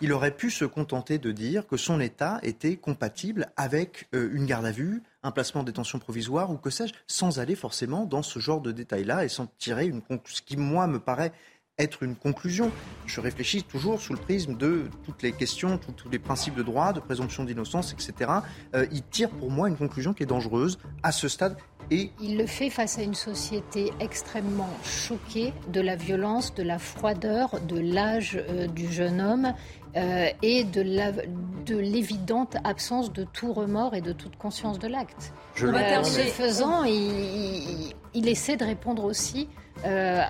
[0.00, 4.46] Il aurait pu se contenter de dire que son état était compatible avec euh, une
[4.46, 8.22] garde à vue, un placement en détention provisoire ou que sais-je, sans aller forcément dans
[8.22, 11.32] ce genre de détails-là et sans tirer une ce qui, moi, me paraît
[11.78, 12.72] être une conclusion.
[13.06, 16.94] Je réfléchis toujours sous le prisme de toutes les questions, tous les principes de droit,
[16.94, 18.30] de présomption d'innocence, etc.
[18.74, 21.56] Euh, il tire pour moi une conclusion qui est dangereuse à ce stade.
[21.90, 22.10] Et...
[22.20, 27.60] Il le fait face à une société extrêmement choquée de la violence, de la froideur,
[27.60, 29.52] de l'âge euh, du jeune homme
[29.96, 35.32] euh, et de l'évidente absence de tout remords et de toute conscience de l'acte.
[35.54, 39.48] Je ce faisant, il, il, essaie de répondre aussi
[39.84, 40.22] euh,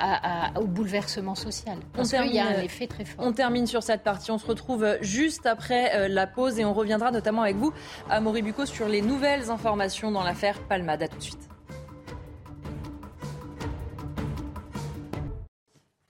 [0.57, 1.78] au bouleversement social.
[1.92, 3.24] Parce qu'il y a un effet très fort.
[3.24, 4.30] On termine sur cette partie.
[4.32, 7.72] On se retrouve juste après euh, la pause et on reviendra notamment avec vous,
[8.11, 11.05] à Moribuco, sur les nouvelles informations dans l'affaire Palmade.
[11.05, 11.49] A tout de suite.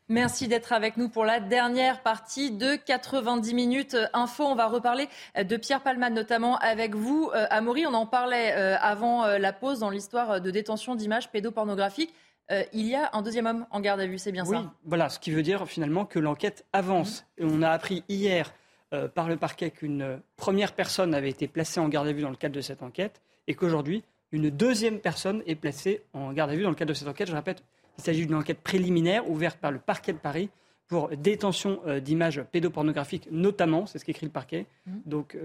[0.09, 4.45] Merci d'être avec nous pour la dernière partie de 90 minutes info.
[4.45, 7.87] On va reparler de Pierre Palmade, notamment avec vous, euh, Amaury.
[7.87, 12.14] On en parlait avant la pause dans l'histoire de détention d'images pédopornographiques.
[12.51, 14.72] Euh, il y a un deuxième homme en garde à vue, c'est bien oui, ça
[14.84, 17.26] Voilà, ce qui veut dire finalement que l'enquête avance.
[17.38, 18.53] Et on a appris hier
[18.92, 22.30] euh, par le parquet qu'une première personne avait été placée en garde à vue dans
[22.30, 26.55] le cadre de cette enquête et qu'aujourd'hui, une deuxième personne est placée en garde à
[26.55, 27.28] vue dans le cadre de cette enquête.
[27.28, 27.64] Je répète,
[27.99, 30.51] il s'agit d'une enquête préliminaire ouverte par le parquet de Paris
[30.86, 34.66] pour détention euh, d'images pédopornographiques, notamment, c'est ce qu'écrit le parquet.
[34.86, 34.92] Mmh.
[35.05, 35.36] Donc,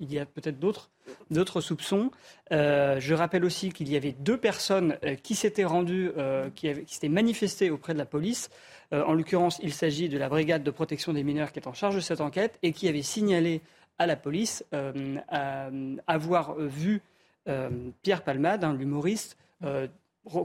[0.00, 2.10] il y a peut-être d'autres, soupçons.
[2.52, 6.72] Euh, je rappelle aussi qu'il y avait deux personnes euh, qui s'étaient rendues, euh, qui,
[6.86, 8.50] s'étaient manifestées auprès de la police.
[8.92, 11.96] en l'occurrence, il s'agit de la brigade de protection des mineurs qui est en charge
[11.96, 13.60] de cette enquête et qui avait signalé
[13.98, 14.64] à la police
[16.06, 17.02] avoir vu
[18.02, 19.36] Pierre Palmade, hein, l'humoriste,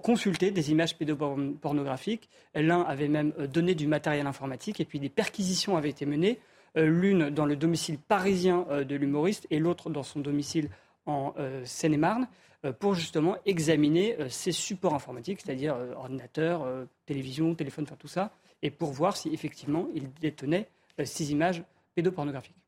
[0.02, 2.30] consulté des images pédopornographiques.
[2.56, 6.40] L'un avait même donné du matériel informatique et puis des perquisitions avaient été menées,
[6.76, 10.70] l'une dans le domicile parisien de l'humoriste et l'autre dans son domicile
[11.06, 11.34] en
[11.66, 12.28] Seine-et-Marne
[12.80, 16.68] pour justement examiner ces supports informatiques, c'est-à-dire ordinateur,
[17.06, 20.70] télévision, téléphone, enfin tout ça, et pour voir si effectivement il détenait
[21.04, 21.64] ces images
[21.96, 22.61] pédopornographiques.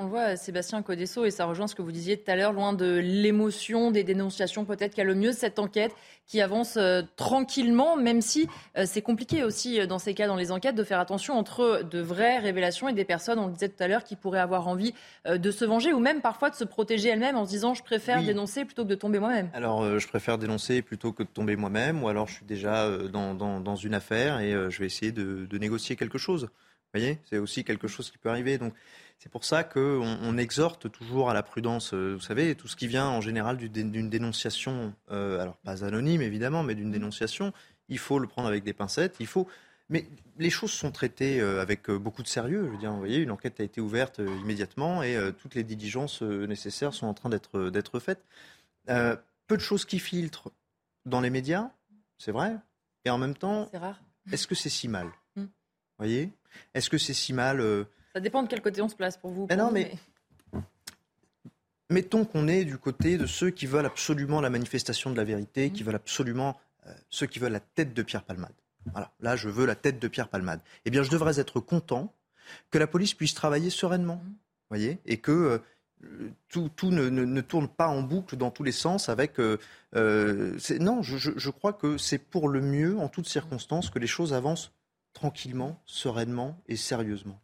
[0.00, 2.72] On voit Sébastien Codesso, et ça rejoint ce que vous disiez tout à l'heure, loin
[2.72, 5.90] de l'émotion, des dénonciations, peut-être qu'il y a le mieux cette enquête
[6.24, 10.36] qui avance euh, tranquillement, même si euh, c'est compliqué aussi euh, dans ces cas, dans
[10.36, 13.70] les enquêtes, de faire attention entre de vraies révélations et des personnes, on le disait
[13.70, 14.94] tout à l'heure, qui pourraient avoir envie
[15.28, 18.22] de se venger ou même parfois de se protéger elles-mêmes en se disant je préfère
[18.22, 19.50] dénoncer plutôt que de tomber moi-même.
[19.52, 23.34] Alors je préfère dénoncer plutôt que de tomber moi-même, ou alors je suis déjà dans,
[23.34, 26.44] dans, une affaire et je vais essayer de, de négocier quelque chose.
[26.94, 28.56] Vous voyez, c'est aussi quelque chose qui peut arriver.
[28.56, 28.72] Donc
[29.18, 31.92] c'est pour ça qu'on on exhorte toujours à la prudence.
[31.92, 36.22] Euh, vous savez, tout ce qui vient en général d'une dénonciation, euh, alors pas anonyme
[36.22, 37.52] évidemment, mais d'une dénonciation,
[37.88, 39.16] il faut le prendre avec des pincettes.
[39.18, 39.48] Il faut.
[39.90, 40.06] Mais
[40.38, 42.66] les choses sont traitées euh, avec beaucoup de sérieux.
[42.66, 46.22] Je veux dire, vous voyez, une enquête a été ouverte immédiatement et toutes les diligences
[46.22, 48.24] nécessaires sont en train d'être faites.
[48.86, 50.52] peu de choses qui filtrent
[51.06, 51.70] dans les médias,
[52.18, 52.54] c'est vrai.
[53.04, 53.70] Et en même temps,
[54.30, 55.10] est-ce que c'est si mal?
[55.36, 55.48] Vous
[55.98, 56.30] voyez?
[56.74, 59.46] Est-ce que c'est si mal ça dépend de quel côté on se place pour vous.
[59.48, 59.92] mais non, mais...
[61.90, 65.70] Mettons qu'on est du côté de ceux qui veulent absolument la manifestation de la vérité,
[65.70, 68.52] qui veulent absolument euh, ceux qui veulent la tête de Pierre Palmade.
[68.92, 70.60] Voilà, là je veux la tête de Pierre Palmade.
[70.84, 72.12] Eh bien, je devrais être content
[72.70, 74.22] que la police puisse travailler sereinement,
[74.68, 75.32] voyez, et que
[76.02, 79.38] euh, tout, tout ne, ne, tourne pas en boucle dans tous les sens avec.
[79.38, 79.56] Euh,
[80.80, 84.32] non, je, je, crois que c'est pour le mieux, en toutes circonstances, que les choses
[84.32, 84.72] avancent
[85.12, 87.40] tranquillement, sereinement et sérieusement.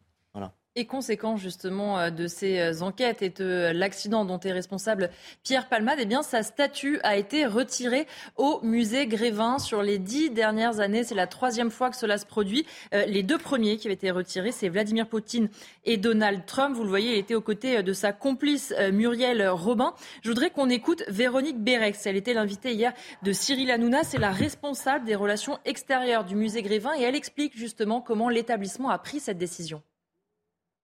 [0.77, 5.11] Et conséquence justement euh, de ces euh, enquêtes et de l'accident dont est responsable
[5.45, 10.31] Pierre Palmade, eh bien sa statue a été retirée au musée Grévin sur les dix
[10.31, 11.05] dernières années.
[11.05, 12.67] C'est la troisième fois que cela se produit.
[12.93, 15.49] Euh, les deux premiers qui avaient été retirés, c'est Vladimir Poutine
[15.85, 16.75] et Donald Trump.
[16.75, 19.95] Vous le voyez, il était aux côtés de sa complice Muriel Robin.
[20.23, 22.05] Je voudrais qu'on écoute Véronique Bérex.
[22.05, 24.03] Elle était l'invitée hier de Cyril Hanouna.
[24.03, 28.91] C'est la responsable des relations extérieures du musée Grévin et elle explique justement comment l'établissement
[28.91, 29.81] a pris cette décision.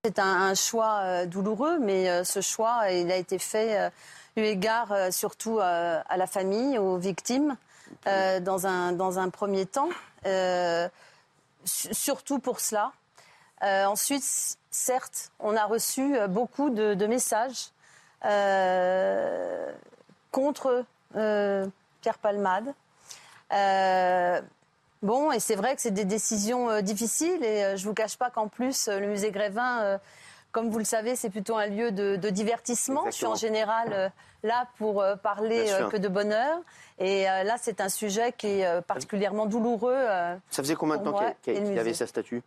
[0.03, 3.89] C'est un, choix euh, douloureux, mais euh, ce choix, il a été fait euh,
[4.35, 7.55] eu égard surtout à la famille, aux victimes,
[8.05, 9.89] dans, un, premier temps,
[11.65, 12.93] surtout pour cela.
[13.61, 14.23] ensuite,
[14.71, 17.69] certes, on a reçu beaucoup de messages
[20.31, 22.73] contre Pierre Palmade.
[25.01, 27.95] Bon, et c'est vrai que c'est des décisions euh, difficiles et euh, je ne vous
[27.95, 29.99] cache pas qu'en plus, euh, le musée Grévin,
[30.51, 33.05] comme vous le savez, c'est plutôt un lieu de, divertissement.
[33.05, 34.11] Je suis en général
[34.43, 36.59] là pour parler que de bonheur.
[36.99, 40.05] Et là, c'est un sujet qui est particulièrement douloureux.
[40.49, 42.41] Ça faisait combien de temps qu'il avait sa statue?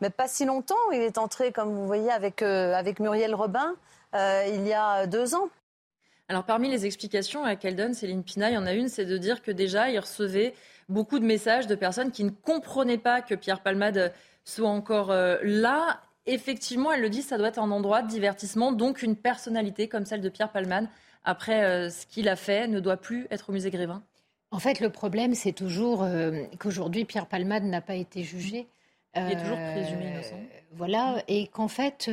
[0.00, 0.90] Mais pas si longtemps.
[0.92, 3.74] Il est entré, comme vous voyez, avec, avec Muriel Robin
[4.14, 5.48] il y a deux ans.
[6.28, 9.18] Alors parmi les explications qu'elle donne, Céline Pina, il y en a une, c'est de
[9.18, 10.54] dire que déjà, il recevait
[10.88, 14.12] beaucoup de messages de personnes qui ne comprenaient pas que Pierre Palmade
[14.44, 16.00] soit encore euh, là.
[16.26, 20.06] Effectivement, elle le dit, ça doit être un endroit de divertissement, donc une personnalité comme
[20.06, 20.88] celle de Pierre Palmade,
[21.24, 24.02] après euh, ce qu'il a fait, ne doit plus être au musée Grévin.
[24.50, 28.66] En fait, le problème, c'est toujours euh, qu'aujourd'hui, Pierre Palmade n'a pas été jugé.
[29.16, 30.40] Il est toujours présumé innocent.
[30.72, 32.10] Voilà, et qu'en fait,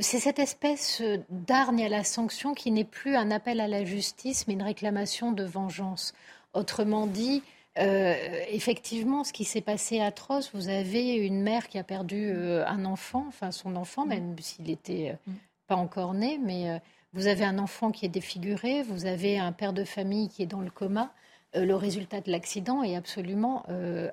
[0.00, 4.48] c'est cette espèce d'argne à la sanction qui n'est plus un appel à la justice,
[4.48, 6.12] mais une réclamation de vengeance.
[6.54, 7.42] Autrement dit,
[7.78, 8.14] euh,
[8.48, 12.84] effectivement, ce qui s'est passé atroce, vous avez une mère qui a perdu euh, un
[12.84, 15.32] enfant, enfin son enfant, même s'il n'était euh,
[15.68, 16.80] pas encore né, mais
[17.14, 20.46] vous avez un enfant qui est défiguré, vous avez un père de famille qui est
[20.46, 21.12] dans le coma.
[21.54, 23.64] le résultat de l'accident est absolument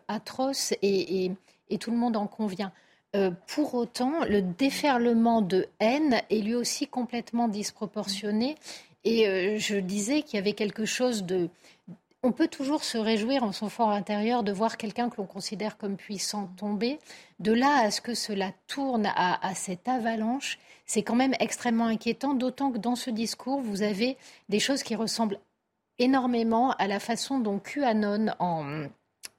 [0.08, 1.32] atroce et,
[1.80, 2.72] tout le monde en convient.
[3.48, 8.56] pour autant, le déferlement de haine est lui aussi complètement disproportionné.
[9.06, 11.50] Et je disais qu'il y avait quelque chose de
[12.22, 15.78] on peut toujours se réjouir en son fort intérieur de voir quelqu'un que l'on considère
[15.78, 17.00] comme puissant tomber.
[17.40, 22.34] De là à ce que cela tourne à, cette avalanche, c'est quand même extrêmement inquiétant,
[22.34, 24.18] d'autant que dans ce discours, vous avez
[24.50, 25.40] des choses qui ressemblent
[25.98, 28.28] énormément à la façon dont QAnon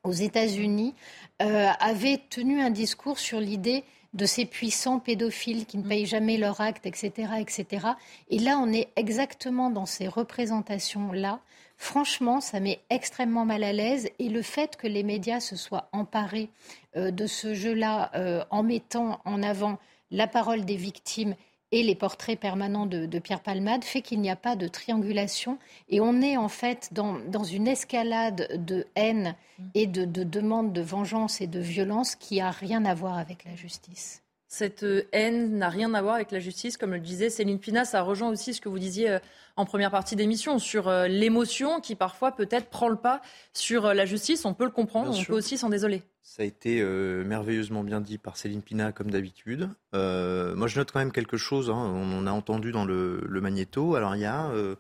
[0.03, 0.95] aux États-Unis
[1.43, 6.37] euh, avait tenu un discours sur l'idée de ces puissants pédophiles qui ne payent jamais
[6.37, 7.87] leur acte, etc., etc.
[8.28, 11.41] Et là, on est exactement dans ces représentations-là
[11.82, 15.89] Franchement, ça met extrêmement mal à l'aise et le fait que les médias se soient
[15.93, 16.51] emparés
[16.95, 19.78] euh, de ce jeu-là euh, en mettant en avant
[20.11, 21.35] la parole des victimes
[21.73, 26.01] et les portraits permanents de, Pierre Palmade fait qu'il n'y a pas de triangulation et
[26.01, 29.37] on est en fait dans, une escalade de haine
[29.75, 33.45] et de, de demande de vengeance et de violence qui a rien à voir avec
[33.45, 34.23] la justice.
[34.53, 37.85] Cette euh, haine n'a rien à voir avec la justice, comme le disait Céline Pina.
[37.85, 39.19] Ça rejoint aussi ce que vous disiez euh,
[39.55, 43.23] en première partie d'émission sur euh, l'émotion qui parfois peut-être prend le pas
[43.53, 44.45] sur la justice.
[44.45, 46.03] On peut le comprendre, on peut aussi s'en désoler.
[46.23, 49.71] Ça a été merveilleusement bien dit par Céline Pina, comme d'habitude.
[49.93, 51.71] moi, je note quand même quelque chose.
[51.71, 51.77] Hein.
[51.77, 53.95] On, a entendu dans le, magnéto.
[53.95, 54.77] Alors, il y a le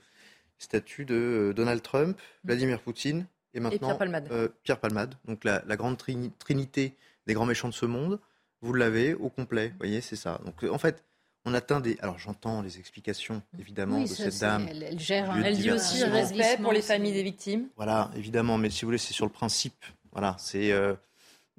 [0.58, 2.46] statut de Donald Trump, mm.
[2.48, 4.52] Vladimir Poutine et maintenant Pierre Palmade.
[4.64, 5.14] Pierre Palmade.
[5.26, 6.96] Donc, la, la grande trinité
[7.28, 8.18] des grands méchants de ce monde
[8.62, 9.68] vous l'avez au complet.
[9.68, 10.40] Vous voyez, c'est ça.
[10.44, 11.04] Donc, en fait,
[11.44, 11.96] on atteint des.
[12.00, 14.68] Alors, j'entends les explications, évidemment, de cette dame.
[14.68, 17.68] Elle, gère, elle dit aussi respect pour les familles des victimes.
[17.76, 19.84] Voilà, évidemment, mais si vous voulez, c'est sur le principe.
[20.12, 20.72] Voilà, c'est.
[20.72, 20.94] Euh,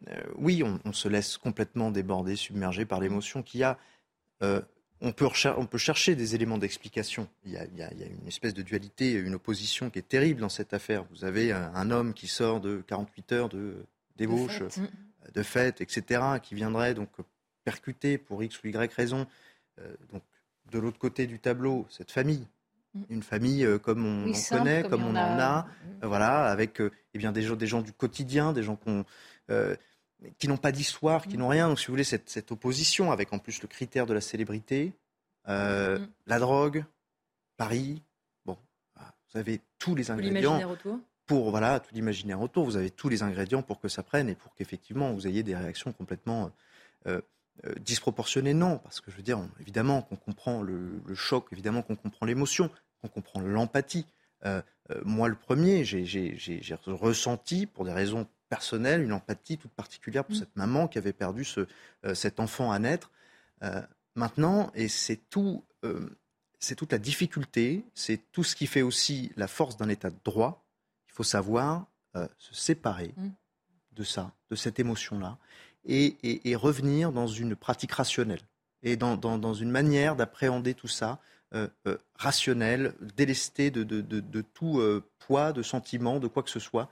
[0.09, 3.77] euh, oui, on, se laisse complètement déborder, submerger par l'émotion qu'il y a.
[4.41, 4.61] Euh,
[4.99, 7.27] on peut, on peut, chercher des éléments d'explication.
[7.43, 10.73] Il, il, y a une espèce de dualité, une opposition qui est terrible dans cette
[10.73, 11.05] affaire.
[11.11, 14.61] Vous avez un, un homme qui sort de 48 heures de débauche
[15.33, 17.09] de fête, etc., qui viendraient donc
[17.63, 19.27] percuter pour X ou Y raison.
[19.79, 20.23] Euh, donc,
[20.71, 22.47] de l'autre côté du tableau, cette famille,
[22.93, 23.01] mm.
[23.09, 26.05] une famille euh, comme on en connaît, comme, on, en a, mm.
[26.05, 26.81] voilà, avec
[27.13, 28.79] eh bien des gens, des gens du quotidien, des gens
[30.37, 31.39] qui n'ont pas d'histoire, qui mm.
[31.39, 31.67] n'ont rien.
[31.67, 34.93] Donc, si vous voulez, cette, cette, opposition avec en plus le critère de la célébrité,
[35.47, 36.85] euh, la drogue,
[37.57, 38.01] Paris,
[38.45, 38.57] bon,
[38.97, 40.59] vous avez tous les ingrédients
[41.31, 42.65] pour voilà, tout l'imaginaire autour.
[42.65, 45.55] Vous avez tous les ingrédients pour que ça prenne et pour qu'effectivement vous ayez des
[45.55, 46.51] réactions complètement
[47.07, 47.21] euh,
[47.65, 48.53] euh, disproportionnées.
[48.53, 52.69] Non, parce que je veux dire, évidemment qu'on comprend le, choc, évidemment qu'on comprend l'émotion,
[53.01, 54.05] qu'on comprend l'empathie.
[54.43, 54.61] Euh,
[55.05, 60.39] moi, le premier, j'ai ressenti, pour des raisons personnelles, une empathie toute particulière pour mmh.
[60.39, 61.65] cette maman qui avait perdu ce,
[62.13, 63.09] cet enfant à naître.
[64.15, 65.63] maintenant, et c'est tout,
[66.59, 70.19] c'est toute la difficulté, c'est tout ce qui fait aussi la force d'un État de
[70.25, 70.67] droit,
[71.11, 73.29] il faut savoir euh, se séparer mm.
[73.93, 75.37] de ça, de cette émotion-là,
[75.85, 78.41] et, revenir dans une pratique rationnelle
[78.83, 81.19] et dans, une manière d'appréhender tout ça
[81.53, 84.81] euh, euh, rationnelle, délesté de, de, tout
[85.19, 86.89] poids, de sentiments, de quoi que ce soit,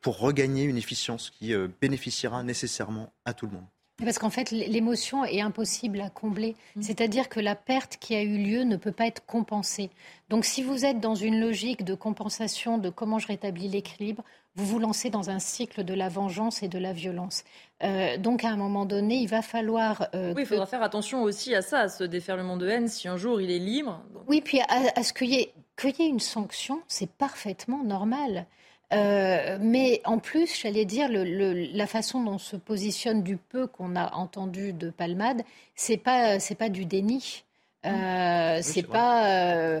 [0.00, 3.66] pour regagner une efficience qui bénéficiera nécessairement à tout le monde.
[4.04, 6.56] Parce qu'en fait, l'émotion est impossible à combler.
[6.76, 6.82] Mm.
[6.82, 9.90] C'est-à-dire que la perte qui a eu lieu ne peut pas être compensée.
[10.28, 14.22] Donc si vous êtes dans une logique de compensation de comment je rétablis l'équilibre,
[14.54, 17.44] vous vous lancez dans un cycle de la vengeance et de la violence.
[17.82, 20.08] Euh, donc à un moment donné, il va falloir...
[20.14, 23.08] Euh, oui, il faudra faire attention aussi à ça, à ce déferlement de haine, si
[23.08, 24.02] un jour il est libre.
[24.28, 28.46] Oui, puis à, ce qu'il y, y, ait une sanction, c'est parfaitement normal.
[28.92, 34.12] Euh, mais en plus, j'allais dire, la façon dont se positionne du peu qu'on a
[34.14, 35.42] entendu de Palmade,
[35.74, 37.44] c'est pas c'est pas du déni.
[37.86, 39.80] Euh, c'est pas euh,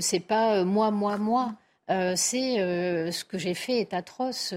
[0.00, 1.54] c'est pas moi moi moi.
[1.88, 2.56] c'est
[3.12, 4.54] ce que j'ai fait est atroce.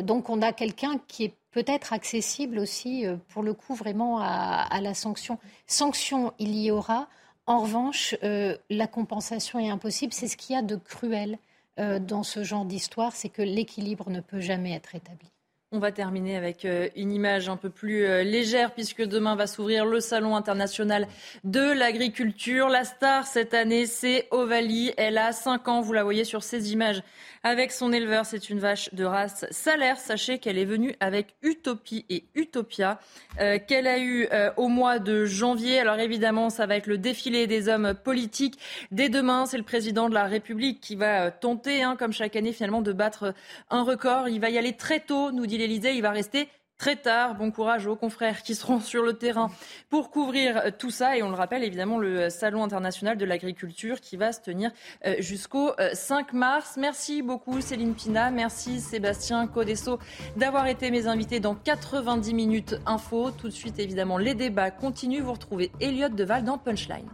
[0.00, 4.80] donc on a quelqu'un qui est peut-être accessible aussi pour le coup vraiment à, à,
[4.80, 5.38] la sanction.
[5.66, 7.08] Sanction, il y aura.
[7.46, 10.12] En revanche, la compensation est impossible.
[10.12, 11.38] C'est ce qu'il y a de cruel.
[11.80, 15.32] Euh, dans ce genre d'histoire, c'est que l'équilibre ne peut jamais être établi.
[15.72, 19.46] On va terminer avec euh, une image un peu plus euh, légère puisque demain va
[19.46, 21.06] s'ouvrir le Salon international
[21.44, 22.68] de l'agriculture.
[22.68, 24.92] La star cette année, c'est Ovalie.
[24.96, 27.04] Elle a 5 ans, vous la voyez sur ces images
[27.44, 28.26] avec son éleveur.
[28.26, 30.00] C'est une vache de race salaire.
[30.00, 32.98] Sachez qu'elle est venue avec Utopie et Utopia,
[33.40, 35.78] euh, qu'elle a eu au mois de janvier.
[35.78, 38.58] Alors évidemment, ça va être le défilé des hommes politiques.
[38.90, 42.52] Dès demain, c'est le président de la République qui va tenter, hein, comme chaque année
[42.52, 43.34] finalement, de battre
[43.70, 44.28] un record.
[44.28, 45.94] Il va y aller très tôt, nous dit l'Élysée.
[45.94, 46.48] Il va rester
[46.80, 47.34] très tard.
[47.34, 49.50] Bon courage aux confrères qui seront sur le terrain
[49.90, 51.16] pour couvrir euh, tout ça.
[51.16, 54.70] Et on le rappelle, évidemment, le Salon international de l'agriculture qui va se tenir
[55.06, 56.76] euh, jusqu'au 5 euh, mars.
[56.78, 58.30] Merci beaucoup Céline Pina.
[58.30, 59.98] Merci Sébastien Codesso
[60.36, 63.30] d'avoir été mes invités dans 90 minutes info.
[63.30, 65.20] Tout de suite, évidemment, les débats continuent.
[65.20, 67.08] Vous retrouvez Elliot Deval dans Punchline.